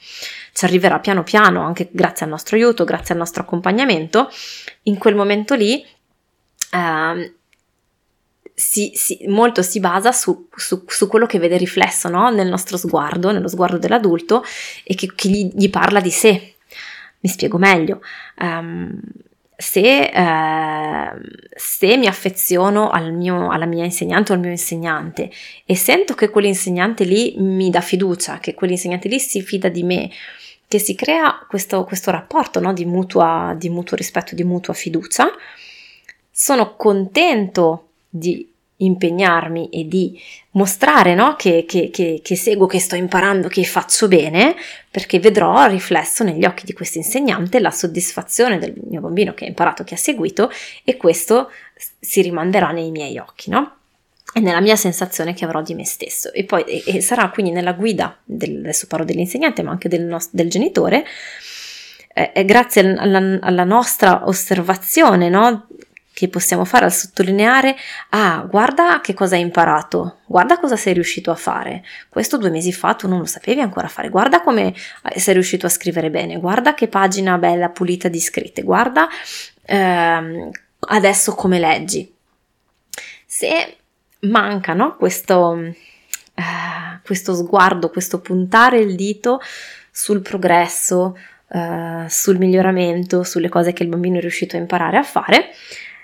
Ci 0.53 0.65
arriverà 0.65 0.99
piano 0.99 1.23
piano, 1.23 1.61
anche 1.61 1.89
grazie 1.91 2.25
al 2.25 2.31
nostro 2.31 2.55
aiuto, 2.55 2.85
grazie 2.85 3.13
al 3.13 3.19
nostro 3.19 3.43
accompagnamento. 3.43 4.29
In 4.83 4.97
quel 4.97 5.15
momento 5.15 5.53
lì. 5.53 5.85
Uh, 6.73 7.39
si, 8.61 8.91
si, 8.93 9.25
molto 9.27 9.63
si 9.63 9.79
basa 9.79 10.11
su, 10.11 10.47
su, 10.55 10.83
su, 10.85 11.07
quello 11.07 11.25
che 11.25 11.39
vede 11.39 11.57
riflesso 11.57 12.09
no? 12.09 12.29
nel 12.29 12.47
nostro 12.47 12.77
sguardo, 12.77 13.31
nello 13.31 13.47
sguardo 13.47 13.79
dell'adulto 13.79 14.43
e 14.83 14.93
che, 14.93 15.11
che 15.15 15.29
gli, 15.29 15.51
gli, 15.51 15.69
parla 15.71 15.99
di 15.99 16.11
sé. 16.11 16.53
Mi 17.21 17.29
spiego 17.29 17.57
meglio. 17.57 18.01
Um, 18.39 18.99
se, 19.57 20.11
uh, 20.13 21.21
se, 21.55 21.97
mi 21.97 22.05
affeziono 22.05 22.91
al 22.91 23.11
mio, 23.13 23.49
alla 23.49 23.65
mia 23.65 23.83
insegnante 23.83 24.31
o 24.31 24.35
al 24.35 24.41
mio 24.41 24.51
insegnante 24.51 25.31
e 25.65 25.75
sento 25.75 26.13
che 26.13 26.29
quell'insegnante 26.29 27.03
lì 27.03 27.33
mi 27.37 27.71
dà 27.71 27.81
fiducia, 27.81 28.37
che 28.37 28.53
quell'insegnante 28.53 29.07
lì 29.07 29.19
si 29.19 29.41
fida 29.41 29.69
di 29.69 29.81
me, 29.81 30.11
che 30.67 30.77
si 30.77 30.93
crea 30.93 31.43
questo, 31.49 31.83
questo 31.83 32.11
rapporto 32.11 32.59
no? 32.59 32.73
di, 32.73 32.85
mutua, 32.85 33.55
di 33.57 33.69
mutuo 33.69 33.97
rispetto, 33.97 34.35
di 34.35 34.43
mutua 34.43 34.75
fiducia, 34.75 35.31
sono 36.29 36.75
contento 36.75 37.87
di 38.07 38.50
impegnarmi 38.83 39.69
e 39.69 39.87
di 39.87 40.19
mostrare 40.51 41.15
no? 41.15 41.35
che, 41.35 41.65
che, 41.67 41.89
che, 41.91 42.19
che, 42.23 42.35
seguo, 42.35 42.67
che 42.67 42.79
sto 42.79 42.95
imparando, 42.95 43.47
che 43.47 43.63
faccio 43.63 44.07
bene, 44.07 44.55
perché 44.89 45.19
vedrò 45.19 45.65
riflesso 45.67 46.23
negli 46.23 46.45
occhi 46.45 46.65
di 46.65 46.73
questo 46.73 46.97
insegnante 46.97 47.59
la 47.59 47.71
soddisfazione 47.71 48.59
del 48.59 48.73
mio 48.89 49.01
bambino 49.01 49.33
che 49.33 49.45
ha 49.45 49.47
imparato, 49.47 49.83
che 49.83 49.95
ha 49.95 49.97
seguito 49.97 50.51
e 50.83 50.97
questo 50.97 51.49
si 51.99 52.21
rimanderà 52.21 52.71
nei 52.71 52.91
miei 52.91 53.17
occhi, 53.17 53.49
no? 53.49 53.77
E 54.33 54.39
nella 54.39 54.61
mia 54.61 54.77
sensazione 54.77 55.33
che 55.33 55.43
avrò 55.43 55.61
di 55.61 55.73
me 55.73 55.85
stesso. 55.85 56.31
E 56.31 56.45
poi 56.45 56.63
e, 56.63 57.01
sarà 57.01 57.29
quindi 57.29 57.51
nella 57.51 57.73
guida, 57.73 58.17
del, 58.23 58.59
adesso 58.59 58.87
parlo 58.87 59.05
dell'insegnante, 59.05 59.61
ma 59.61 59.71
anche 59.71 59.89
del, 59.89 60.03
nostro, 60.03 60.37
del 60.37 60.49
genitore, 60.49 61.03
eh, 62.13 62.45
grazie 62.45 62.95
alla, 62.95 63.39
alla, 63.41 63.63
nostra 63.63 64.27
osservazione, 64.27 65.29
no? 65.29 65.67
Che 66.21 66.29
possiamo 66.29 66.65
fare 66.65 66.85
al 66.85 66.93
sottolineare, 66.93 67.75
ah, 68.09 68.45
guarda 68.47 69.01
che 69.01 69.15
cosa 69.15 69.33
hai 69.33 69.41
imparato, 69.41 70.19
guarda 70.27 70.59
cosa 70.59 70.75
sei 70.75 70.93
riuscito 70.93 71.31
a 71.31 71.35
fare. 71.35 71.83
Questo 72.09 72.37
due 72.37 72.51
mesi 72.51 72.71
fa 72.71 72.93
tu 72.93 73.07
non 73.07 73.17
lo 73.17 73.25
sapevi 73.25 73.59
ancora 73.59 73.87
fare, 73.87 74.09
guarda 74.09 74.41
come 74.41 74.71
sei 75.15 75.33
riuscito 75.33 75.65
a 75.65 75.69
scrivere 75.69 76.11
bene, 76.11 76.37
guarda 76.37 76.75
che 76.75 76.87
pagina 76.87 77.39
bella 77.39 77.69
pulita 77.69 78.07
di 78.07 78.19
scritte, 78.19 78.61
guarda 78.61 79.07
ehm, 79.63 80.51
adesso 80.89 81.33
come 81.33 81.57
leggi. 81.57 82.13
Se 83.25 83.77
manca 84.19 84.73
no, 84.73 84.97
questo, 84.97 85.55
eh, 85.55 86.99
questo 87.03 87.33
sguardo, 87.33 87.89
questo 87.89 88.21
puntare 88.21 88.77
il 88.77 88.95
dito 88.95 89.41
sul 89.89 90.21
progresso, 90.21 91.17
Uh, 91.53 92.07
sul 92.07 92.37
miglioramento, 92.37 93.23
sulle 93.23 93.49
cose 93.49 93.73
che 93.73 93.83
il 93.83 93.89
bambino 93.89 94.19
è 94.19 94.21
riuscito 94.21 94.55
a 94.55 94.59
imparare 94.59 94.95
a 94.95 95.03
fare, 95.03 95.49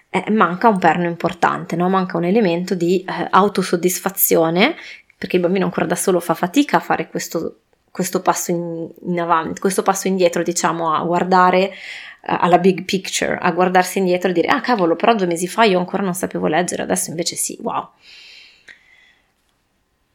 eh, 0.10 0.32
manca 0.32 0.70
un 0.70 0.80
perno 0.80 1.06
importante, 1.06 1.76
no? 1.76 1.90
manca 1.90 2.18
un 2.18 2.24
elemento 2.24 2.76
di 2.76 3.04
eh, 3.04 3.28
autosoddisfazione, 3.30 4.76
perché 5.18 5.36
il 5.36 5.42
bambino 5.42 5.66
ancora 5.66 5.86
da 5.86 5.96
solo 5.96 6.20
fa 6.20 6.34
fatica 6.34 6.78
a 6.78 6.80
fare 6.80 7.10
questo, 7.10 7.62
questo 7.92 8.22
passo 8.22 8.52
in, 8.52 8.90
in, 9.08 9.20
avanti, 9.20 9.60
questo 9.60 9.84
passo 9.84 10.08
indietro, 10.08 10.44
diciamo, 10.44 10.94
a 10.94 11.04
guardare 11.04 11.72
uh, 11.72 12.36
alla 12.40 12.60
big 12.60 12.84
picture, 12.84 13.38
a 13.42 13.52
guardarsi 13.52 13.98
indietro 13.98 14.30
e 14.30 14.34
dire, 14.34 14.48
ah 14.48 14.62
cavolo, 14.62 14.96
però 14.96 15.16
due 15.16 15.26
mesi 15.26 15.48
fa 15.48 15.64
io 15.64 15.80
ancora 15.80 16.04
non 16.04 16.14
sapevo 16.14 16.48
leggere, 16.48 16.84
adesso 16.84 17.10
invece 17.10 17.36
sì, 17.36 17.58
wow. 17.62 17.90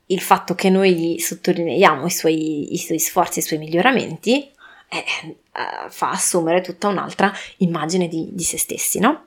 Il 0.06 0.20
fatto 0.20 0.54
che 0.54 0.70
noi 0.70 1.18
sottolineiamo 1.18 2.06
i 2.06 2.10
suoi, 2.10 2.74
i 2.74 2.78
suoi 2.78 2.98
sforzi, 2.98 3.40
i 3.40 3.42
suoi 3.42 3.58
miglioramenti, 3.58 4.48
eh, 4.88 5.04
uh, 5.26 5.88
fa 5.88 6.10
assumere 6.10 6.60
tutta 6.60 6.88
un'altra 6.88 7.32
immagine 7.58 8.08
di, 8.08 8.28
di 8.32 8.42
se 8.42 8.58
stessi, 8.58 9.00
no? 9.00 9.26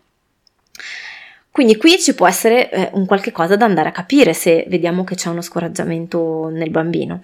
Quindi 1.56 1.78
qui 1.78 1.98
ci 2.00 2.16
può 2.16 2.28
essere 2.28 2.70
eh, 2.70 2.90
un 2.94 3.06
qualche 3.06 3.32
cosa 3.32 3.56
da 3.56 3.64
andare 3.64 3.88
a 3.88 3.94
capire 3.94 4.34
se 4.34 4.66
vediamo 4.68 5.06
che 5.06 5.16
c'è 5.16 5.30
uno 5.30 5.42
scoraggiamento 5.42 6.50
nel 6.50 6.70
bambino. 6.70 7.22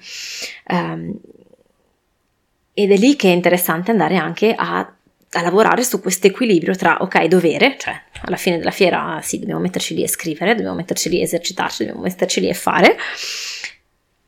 Um, 0.69 1.19
ed 2.73 2.91
è 2.91 2.95
lì 2.95 3.17
che 3.17 3.27
è 3.27 3.33
interessante 3.33 3.91
andare 3.91 4.15
anche 4.15 4.53
a, 4.55 4.77
a 4.79 5.41
lavorare 5.41 5.83
su 5.83 5.99
questo 5.99 6.27
equilibrio 6.27 6.75
tra, 6.75 6.99
ok, 7.01 7.25
dovere, 7.25 7.75
cioè 7.77 8.01
alla 8.21 8.37
fine 8.37 8.57
della 8.57 8.71
fiera 8.71 9.19
sì, 9.21 9.39
dobbiamo 9.39 9.59
metterci 9.59 9.95
lì 9.95 10.03
a 10.03 10.07
scrivere, 10.07 10.55
dobbiamo 10.55 10.77
metterci 10.77 11.09
lì 11.09 11.19
a 11.19 11.23
esercitarci, 11.23 11.83
dobbiamo 11.83 12.05
metterci 12.05 12.39
lì 12.39 12.49
a 12.49 12.53
fare, 12.53 12.95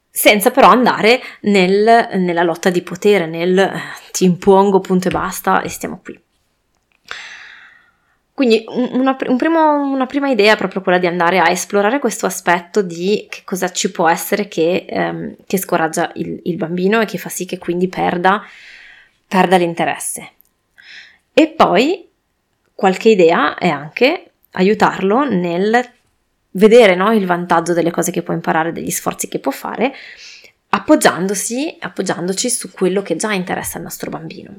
senza 0.09 0.51
però 0.51 0.67
andare 0.67 1.21
nel, 1.43 2.09
nella 2.15 2.43
lotta 2.43 2.69
di 2.69 2.81
potere, 2.81 3.25
nel 3.25 3.71
ti 4.11 4.25
impongo 4.25 4.81
punto 4.81 5.07
e 5.07 5.11
basta 5.11 5.61
e 5.61 5.69
stiamo 5.69 6.01
qui. 6.03 6.19
Quindi 8.33 8.65
una, 8.67 9.15
un 9.27 9.37
primo, 9.37 9.91
una, 9.91 10.07
prima 10.07 10.27
idea 10.27 10.53
è 10.53 10.57
proprio 10.57 10.81
quella 10.81 10.97
di 10.97 11.05
andare 11.05 11.37
a 11.37 11.51
esplorare 11.51 11.99
questo 11.99 12.25
aspetto 12.25 12.81
di 12.81 13.27
che 13.29 13.41
cosa 13.43 13.71
ci 13.71 13.91
può 13.91 14.09
essere 14.09 14.47
che, 14.47 14.85
ehm, 14.89 15.35
che 15.45 15.57
scoraggia 15.59 16.11
il, 16.15 16.39
il, 16.45 16.55
bambino 16.55 16.99
e 16.99 17.05
che 17.05 17.19
fa 17.19 17.29
sì 17.29 17.45
che 17.45 17.59
quindi 17.59 17.87
perda, 17.87 18.43
perda 19.27 19.57
l'interesse. 19.57 20.31
E 21.31 21.47
poi 21.49 22.09
qualche 22.73 23.09
idea 23.09 23.55
è 23.55 23.69
anche 23.69 24.31
aiutarlo 24.53 25.25
nel 25.25 25.91
vedere 26.51 26.95
no, 26.95 27.13
il 27.13 27.27
vantaggio 27.27 27.73
delle 27.73 27.91
cose 27.91 28.11
che 28.11 28.23
può 28.23 28.33
imparare, 28.33 28.71
degli 28.71 28.89
sforzi 28.89 29.27
che 29.27 29.37
può 29.37 29.51
fare, 29.51 29.93
appoggiandosi, 30.69 31.77
appoggiandoci 31.79 32.49
su 32.49 32.71
quello 32.71 33.03
che 33.03 33.15
già 33.15 33.31
interessa 33.31 33.77
al 33.77 33.83
nostro 33.83 34.09
bambino 34.09 34.55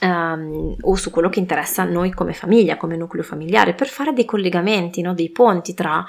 um, 0.00 0.76
o 0.80 0.94
su 0.96 1.10
quello 1.10 1.28
che 1.28 1.38
interessa 1.38 1.82
a 1.82 1.86
noi 1.86 2.12
come 2.12 2.32
famiglia, 2.32 2.76
come 2.76 2.96
nucleo 2.96 3.22
familiare, 3.22 3.74
per 3.74 3.88
fare 3.88 4.12
dei 4.12 4.24
collegamenti, 4.24 5.00
no? 5.02 5.14
dei 5.14 5.30
ponti 5.30 5.74
tra 5.74 6.04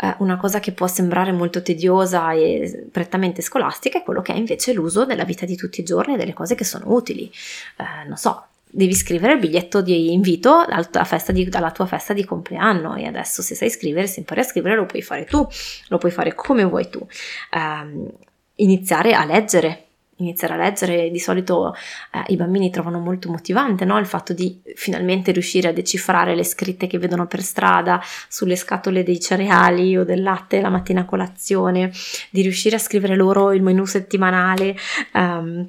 uh, 0.00 0.14
una 0.18 0.36
cosa 0.36 0.60
che 0.60 0.72
può 0.72 0.86
sembrare 0.86 1.32
molto 1.32 1.62
tediosa 1.62 2.32
e 2.32 2.88
prettamente 2.90 3.42
scolastica 3.42 3.98
e 3.98 4.02
quello 4.02 4.22
che 4.22 4.32
è 4.32 4.36
invece 4.36 4.72
l'uso 4.72 5.04
della 5.04 5.24
vita 5.24 5.44
di 5.44 5.56
tutti 5.56 5.80
i 5.80 5.84
giorni 5.84 6.14
e 6.14 6.16
delle 6.16 6.32
cose 6.32 6.54
che 6.54 6.64
sono 6.64 6.92
utili. 6.92 7.30
Uh, 7.76 8.08
non 8.08 8.16
so, 8.16 8.44
devi 8.70 8.94
scrivere 8.94 9.34
il 9.34 9.38
biglietto 9.38 9.80
di 9.80 10.12
invito 10.12 10.64
alla, 10.66 10.86
di, 11.28 11.48
alla, 11.52 11.70
tua 11.70 11.86
festa 11.86 12.12
di 12.12 12.24
compleanno 12.24 12.96
e 12.96 13.06
adesso 13.06 13.42
se 13.42 13.54
sai 13.54 13.70
scrivere, 13.70 14.06
se 14.06 14.20
impari 14.20 14.40
a 14.40 14.44
scrivere 14.44 14.76
lo 14.76 14.86
puoi 14.86 15.02
fare 15.02 15.24
tu, 15.24 15.46
lo 15.88 15.98
puoi 15.98 16.12
fare 16.12 16.34
come 16.34 16.64
vuoi 16.64 16.88
tu. 16.90 17.06
Um, 17.52 18.10
iniziare 18.56 19.14
a 19.14 19.24
leggere 19.24 19.87
iniziare 20.18 20.54
a 20.54 20.56
leggere, 20.56 21.10
di 21.10 21.18
solito 21.18 21.74
eh, 22.12 22.22
i 22.28 22.36
bambini 22.36 22.70
trovano 22.70 22.98
molto 22.98 23.30
motivante 23.30 23.84
no? 23.84 23.98
il 23.98 24.06
fatto 24.06 24.32
di 24.32 24.60
finalmente 24.74 25.32
riuscire 25.32 25.68
a 25.68 25.72
decifrare 25.72 26.34
le 26.34 26.44
scritte 26.44 26.86
che 26.86 26.98
vedono 26.98 27.26
per 27.26 27.42
strada 27.42 28.00
sulle 28.28 28.56
scatole 28.56 29.02
dei 29.02 29.20
cereali 29.20 29.96
o 29.96 30.04
del 30.04 30.22
latte 30.22 30.60
la 30.60 30.70
mattina 30.70 31.02
a 31.02 31.04
colazione, 31.04 31.92
di 32.30 32.42
riuscire 32.42 32.76
a 32.76 32.80
scrivere 32.80 33.16
loro 33.16 33.52
il 33.52 33.62
menù 33.62 33.84
settimanale. 33.84 34.76
Um, 35.12 35.66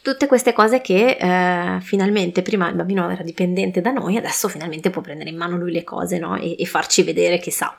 tutte 0.00 0.26
queste 0.26 0.52
cose 0.52 0.80
che 0.80 1.16
eh, 1.18 1.80
finalmente 1.80 2.42
prima 2.42 2.68
il 2.68 2.74
bambino 2.74 3.08
era 3.10 3.22
dipendente 3.22 3.80
da 3.80 3.90
noi, 3.90 4.16
adesso 4.16 4.48
finalmente 4.48 4.90
può 4.90 5.02
prendere 5.02 5.30
in 5.30 5.36
mano 5.36 5.56
lui 5.56 5.72
le 5.72 5.84
cose 5.84 6.18
no? 6.18 6.36
e, 6.36 6.56
e 6.58 6.64
farci 6.66 7.02
vedere 7.02 7.38
che 7.38 7.50
sa. 7.50 7.76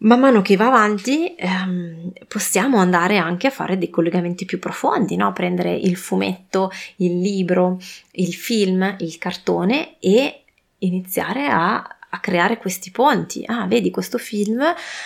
Man 0.00 0.20
mano 0.20 0.42
che 0.42 0.56
va 0.56 0.66
avanti 0.66 1.34
ehm, 1.34 2.12
possiamo 2.28 2.78
andare 2.78 3.16
anche 3.16 3.48
a 3.48 3.50
fare 3.50 3.76
dei 3.78 3.90
collegamenti 3.90 4.44
più 4.44 4.60
profondi, 4.60 5.16
no? 5.16 5.32
prendere 5.32 5.74
il 5.74 5.96
fumetto, 5.96 6.70
il 6.96 7.18
libro, 7.18 7.78
il 8.12 8.32
film, 8.32 8.94
il 9.00 9.18
cartone 9.18 9.98
e 9.98 10.44
iniziare 10.78 11.48
a 11.48 11.97
a 12.10 12.20
creare 12.20 12.56
questi 12.56 12.90
ponti. 12.90 13.42
Ah, 13.46 13.66
vedi, 13.66 13.90
questo 13.90 14.16
film 14.16 14.62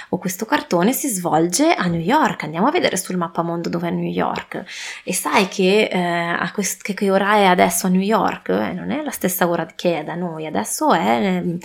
o 0.08 0.18
questo 0.18 0.44
cartone 0.44 0.92
si 0.92 1.08
svolge 1.08 1.74
a 1.74 1.86
New 1.86 2.00
York. 2.00 2.44
Andiamo 2.44 2.68
a 2.68 2.70
vedere 2.70 2.96
sul 2.96 3.16
mappamondo 3.16 3.68
dove 3.68 3.88
è 3.88 3.90
New 3.90 4.10
York. 4.10 4.64
E 5.02 5.12
sai 5.12 5.48
che, 5.48 5.88
eh, 5.90 5.98
a 5.98 6.50
quest- 6.52 6.82
che, 6.82 6.94
che 6.94 7.10
ora 7.10 7.34
è 7.34 7.44
adesso 7.44 7.86
a 7.86 7.90
New 7.90 8.00
York? 8.00 8.50
Eh, 8.50 8.72
non 8.72 8.90
è 8.90 9.02
la 9.02 9.10
stessa 9.10 9.48
ora 9.48 9.66
che 9.66 10.00
è 10.00 10.04
da 10.04 10.14
noi, 10.14 10.46
adesso 10.46 10.92
è 10.92 11.42
eh, 11.44 11.58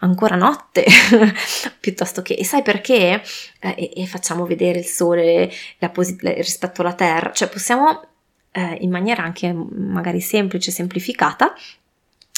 ancora 0.00 0.36
notte, 0.36 0.84
piuttosto 1.80 2.22
che... 2.22 2.34
E 2.34 2.44
sai 2.44 2.62
perché? 2.62 3.22
Eh, 3.60 3.74
e, 3.76 4.02
e, 4.02 4.06
facciamo 4.06 4.46
vedere 4.46 4.78
il 4.78 4.86
sole 4.86 5.50
posit- 5.92 6.22
rispetto 6.22 6.80
alla 6.80 6.94
Terra. 6.94 7.30
Cioè 7.32 7.48
possiamo, 7.48 8.06
eh, 8.52 8.78
in 8.80 8.90
maniera 8.90 9.22
anche 9.22 9.52
magari 9.52 10.20
semplice, 10.20 10.70
semplificata, 10.70 11.52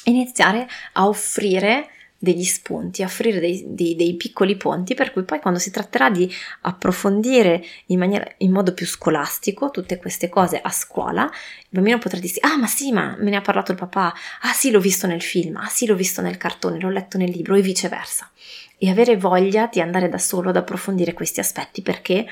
iniziare 0.05 0.67
a 0.95 1.07
offrire 1.07 1.89
degli 2.23 2.45
spunti, 2.45 3.03
offrire 3.03 3.41
dei, 3.41 3.65
dei, 3.69 3.97
dei, 3.97 4.15
piccoli 4.15 4.55
ponti 4.55 4.95
per 4.95 5.11
cui 5.11 5.23
poi 5.23 5.41
quando 5.41 5.59
si 5.59 5.71
tratterà 5.71 6.11
di 6.11 6.31
approfondire 6.63 7.65
in, 7.87 7.99
maniera, 7.99 8.31
in 8.39 8.53
modo 8.53 8.75
più 8.75 8.85
scolastico 8.85 9.71
tutte 9.71 9.97
queste 9.97 10.29
cose 10.29 10.61
a 10.61 10.71
scuola, 10.71 11.23
il 11.23 11.69
bambino 11.71 11.97
potrà 11.97 12.19
dire 12.19 12.35
ah 12.41 12.59
ma 12.59 12.67
sì 12.67 12.93
ma 12.93 13.17
me 13.19 13.31
ne 13.31 13.37
ha 13.37 13.41
parlato 13.41 13.73
il 13.73 13.79
papà, 13.79 14.13
ah 14.43 14.53
sì 14.53 14.71
l'ho 14.71 14.81
visto 14.81 15.07
nel 15.07 15.23
film, 15.23 15.57
ah 15.57 15.69
sì 15.69 15.87
l'ho 15.87 15.97
visto 15.97 16.21
nel 16.21 16.37
cartone, 16.37 16.79
l'ho 16.79 16.91
letto 16.91 17.17
nel 17.17 17.31
libro. 17.31 17.55
E 17.55 17.63
viceversa. 17.63 18.31
E 18.77 18.89
avere 18.89 19.17
voglia 19.17 19.69
di 19.71 19.81
andare 19.81 20.09
da 20.09 20.19
solo 20.19 20.51
ad 20.51 20.57
approfondire 20.57 21.13
questi 21.13 21.41
aspetti 21.41 21.83
perché 21.83 22.27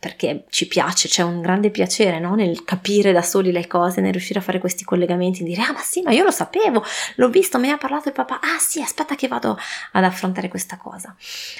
perché 0.00 0.44
ci 0.48 0.66
piace, 0.66 1.08
c'è 1.08 1.20
un 1.22 1.42
grande 1.42 1.68
piacere 1.68 2.18
no? 2.18 2.34
nel 2.34 2.64
capire 2.64 3.12
da 3.12 3.20
soli 3.20 3.52
le 3.52 3.66
cose, 3.66 4.00
nel 4.00 4.12
riuscire 4.12 4.38
a 4.38 4.42
fare 4.42 4.58
questi 4.58 4.82
collegamenti, 4.82 5.44
dire 5.44 5.60
ah 5.60 5.72
ma 5.72 5.80
sì, 5.80 6.00
ma 6.00 6.10
io 6.10 6.24
lo 6.24 6.30
sapevo, 6.30 6.82
l'ho 7.16 7.28
visto, 7.28 7.58
me 7.58 7.66
ne 7.66 7.74
ha 7.74 7.76
parlato 7.76 8.08
il 8.08 8.14
papà, 8.14 8.40
ah 8.40 8.58
sì, 8.58 8.80
aspetta 8.80 9.14
che 9.14 9.28
vado 9.28 9.58
ad 9.92 10.02
affrontare 10.02 10.48
questa 10.48 10.78
cosa, 10.78 11.14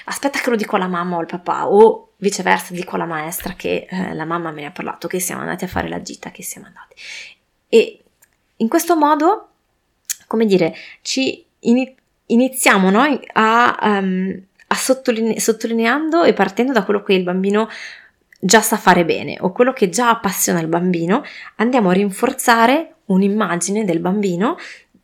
aspetta 0.07 0.39
che 0.39 0.49
lo 0.49 0.57
dico 0.57 0.77
alla 0.77 0.87
mamma 0.87 1.17
o 1.17 1.19
al 1.19 1.27
papà 1.27 1.69
o 1.69 2.13
viceversa 2.17 2.73
dico 2.73 2.95
alla 2.95 3.05
maestra 3.05 3.53
che 3.53 3.87
eh, 3.87 4.15
la 4.15 4.25
mamma 4.25 4.51
me 4.53 4.63
ne 4.63 4.69
ha 4.69 4.73
parlato, 4.73 5.07
che 5.07 5.21
siamo 5.21 5.43
andati 5.43 5.65
a 5.65 5.69
fare 5.69 5.91
la 5.91 6.01
gita, 6.01 6.31
che 6.31 6.43
siamo 6.43 6.67
andati. 6.67 6.95
E 7.69 8.03
in 8.57 8.69
questo 8.69 8.97
modo, 8.97 9.49
come 10.27 10.47
dire, 10.47 10.75
ci 11.03 11.45
in- 11.61 11.95
iniziamo 12.25 12.89
noi 12.89 13.21
a... 13.35 13.79
Um, 13.83 14.45
sottoline- 14.73 15.39
sottolineando 15.41 16.23
e 16.23 16.33
partendo 16.33 16.73
da 16.73 16.85
quello 16.85 17.03
che 17.03 17.15
il 17.15 17.23
bambino 17.23 17.69
già 18.43 18.63
sa 18.63 18.79
fare 18.79 19.05
bene 19.05 19.37
o 19.41 19.53
quello 19.53 19.73
che 19.73 19.91
già 19.91 20.09
appassiona 20.09 20.61
il 20.61 20.67
bambino, 20.67 21.23
andiamo 21.57 21.91
a 21.91 21.93
rinforzare 21.93 22.95
un'immagine 23.07 23.85
del 23.85 24.01
bambino 24.01 24.57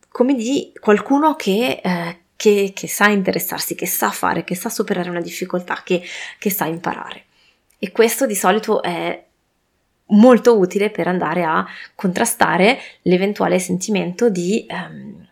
come 0.09 0.33
di 0.33 0.73
qualcuno 0.79 1.35
che, 1.35 1.79
eh, 1.83 2.17
che, 2.35 2.71
che 2.73 2.87
sa 2.87 3.07
interessarsi, 3.07 3.75
che 3.75 3.85
sa 3.85 4.09
fare, 4.09 4.43
che 4.43 4.55
sa 4.55 4.69
superare 4.69 5.11
una 5.11 5.21
difficoltà, 5.21 5.81
che, 5.83 6.01
che 6.39 6.49
sa 6.49 6.65
imparare. 6.65 7.25
E 7.77 7.91
questo 7.91 8.25
di 8.25 8.33
solito 8.33 8.81
è 8.81 9.23
molto 10.07 10.57
utile 10.57 10.89
per 10.89 11.07
andare 11.07 11.43
a 11.43 11.65
contrastare 11.93 12.79
l'eventuale 13.03 13.59
sentimento 13.59 14.29
di, 14.29 14.65
um, 14.69 15.27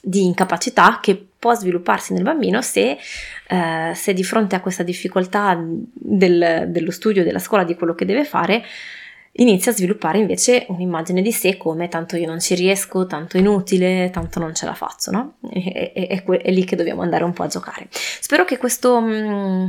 di 0.00 0.24
incapacità 0.24 0.98
che 1.00 1.28
può 1.44 1.54
svilupparsi 1.54 2.14
nel 2.14 2.22
bambino 2.22 2.62
se, 2.62 2.96
eh, 3.48 3.92
se 3.94 4.14
di 4.14 4.24
fronte 4.24 4.56
a 4.56 4.60
questa 4.62 4.82
difficoltà 4.82 5.62
del, 5.62 6.68
dello 6.68 6.90
studio, 6.90 7.22
della 7.22 7.38
scuola, 7.38 7.64
di 7.64 7.74
quello 7.74 7.94
che 7.94 8.06
deve 8.06 8.24
fare, 8.24 8.64
inizia 9.32 9.70
a 9.70 9.74
sviluppare 9.74 10.16
invece 10.16 10.64
un'immagine 10.70 11.20
di 11.20 11.32
sé 11.32 11.58
come 11.58 11.88
tanto 11.88 12.16
io 12.16 12.26
non 12.26 12.40
ci 12.40 12.54
riesco, 12.54 13.06
tanto 13.06 13.36
inutile, 13.36 14.08
tanto 14.10 14.40
non 14.40 14.54
ce 14.54 14.64
la 14.64 14.72
faccio, 14.72 15.10
no? 15.10 15.34
È, 15.50 15.92
è, 15.92 16.06
è, 16.06 16.24
è 16.24 16.50
lì 16.50 16.64
che 16.64 16.76
dobbiamo 16.76 17.02
andare 17.02 17.24
un 17.24 17.34
po' 17.34 17.42
a 17.42 17.48
giocare. 17.48 17.88
Spero 17.90 18.46
che 18.46 18.56
questo, 18.56 18.98
mm, 19.02 19.68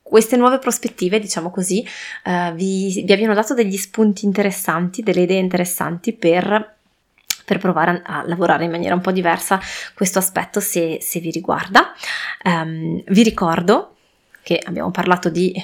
queste 0.00 0.36
nuove 0.36 0.60
prospettive, 0.60 1.18
diciamo 1.18 1.50
così, 1.50 1.84
uh, 2.26 2.54
vi, 2.54 3.02
vi 3.04 3.12
abbiano 3.12 3.34
dato 3.34 3.52
degli 3.52 3.76
spunti 3.76 4.26
interessanti, 4.26 5.02
delle 5.02 5.22
idee 5.22 5.40
interessanti 5.40 6.12
per 6.12 6.73
per 7.44 7.58
provare 7.58 8.02
a 8.04 8.22
lavorare 8.26 8.64
in 8.64 8.70
maniera 8.70 8.94
un 8.94 9.00
po' 9.00 9.12
diversa 9.12 9.60
questo 9.94 10.18
aspetto 10.18 10.60
se, 10.60 10.98
se 11.00 11.20
vi 11.20 11.30
riguarda. 11.30 11.92
Um, 12.44 13.02
vi 13.06 13.22
ricordo 13.22 13.96
che 14.42 14.60
abbiamo 14.64 14.90
parlato 14.90 15.28
di 15.28 15.54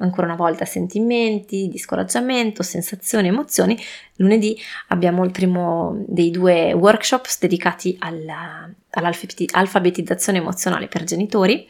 ancora 0.00 0.26
una 0.26 0.36
volta 0.36 0.64
sentimenti, 0.64 1.68
di 1.68 1.78
scoraggiamento, 1.78 2.62
sensazioni, 2.62 3.28
emozioni. 3.28 3.78
Lunedì 4.16 4.58
abbiamo 4.88 5.24
il 5.24 5.30
primo 5.30 6.04
dei 6.06 6.30
due 6.30 6.72
workshops 6.72 7.38
dedicati 7.38 7.96
alla, 8.00 8.68
all'alfabetizzazione 8.90 10.38
emozionale 10.38 10.88
per 10.88 11.04
genitori 11.04 11.66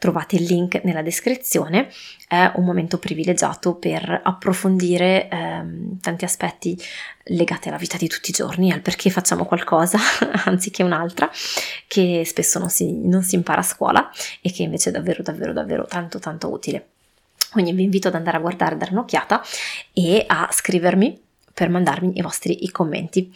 trovate 0.00 0.36
il 0.36 0.44
link 0.44 0.80
nella 0.82 1.02
descrizione, 1.02 1.90
è 2.26 2.50
un 2.54 2.64
momento 2.64 2.98
privilegiato 2.98 3.74
per 3.74 4.22
approfondire 4.24 5.28
ehm, 5.28 6.00
tanti 6.00 6.24
aspetti 6.24 6.76
legati 7.24 7.68
alla 7.68 7.76
vita 7.76 7.98
di 7.98 8.08
tutti 8.08 8.30
i 8.30 8.32
giorni, 8.32 8.72
al 8.72 8.80
perché 8.80 9.10
facciamo 9.10 9.44
qualcosa 9.44 9.98
anziché 10.46 10.82
un'altra, 10.82 11.30
che 11.86 12.22
spesso 12.24 12.58
non 12.58 12.70
si, 12.70 12.90
non 12.92 13.22
si 13.22 13.34
impara 13.34 13.60
a 13.60 13.64
scuola 13.64 14.10
e 14.40 14.50
che 14.50 14.62
invece 14.62 14.88
è 14.88 14.92
davvero 14.92 15.22
davvero 15.22 15.52
davvero 15.52 15.84
tanto 15.84 16.18
tanto 16.18 16.50
utile. 16.50 16.86
Quindi 17.52 17.72
vi 17.72 17.82
invito 17.82 18.08
ad 18.08 18.14
andare 18.14 18.38
a 18.38 18.40
guardare, 18.40 18.76
a 18.76 18.78
dare 18.78 18.92
un'occhiata 18.92 19.42
e 19.92 20.24
a 20.26 20.48
scrivermi 20.50 21.20
per 21.52 21.68
mandarmi 21.68 22.12
i 22.16 22.22
vostri 22.22 22.64
i 22.64 22.70
commenti. 22.70 23.30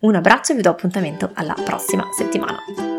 Un 0.00 0.16
abbraccio 0.16 0.50
e 0.50 0.56
vi 0.56 0.62
do 0.62 0.70
appuntamento 0.70 1.30
alla 1.34 1.54
prossima 1.54 2.08
settimana. 2.16 2.91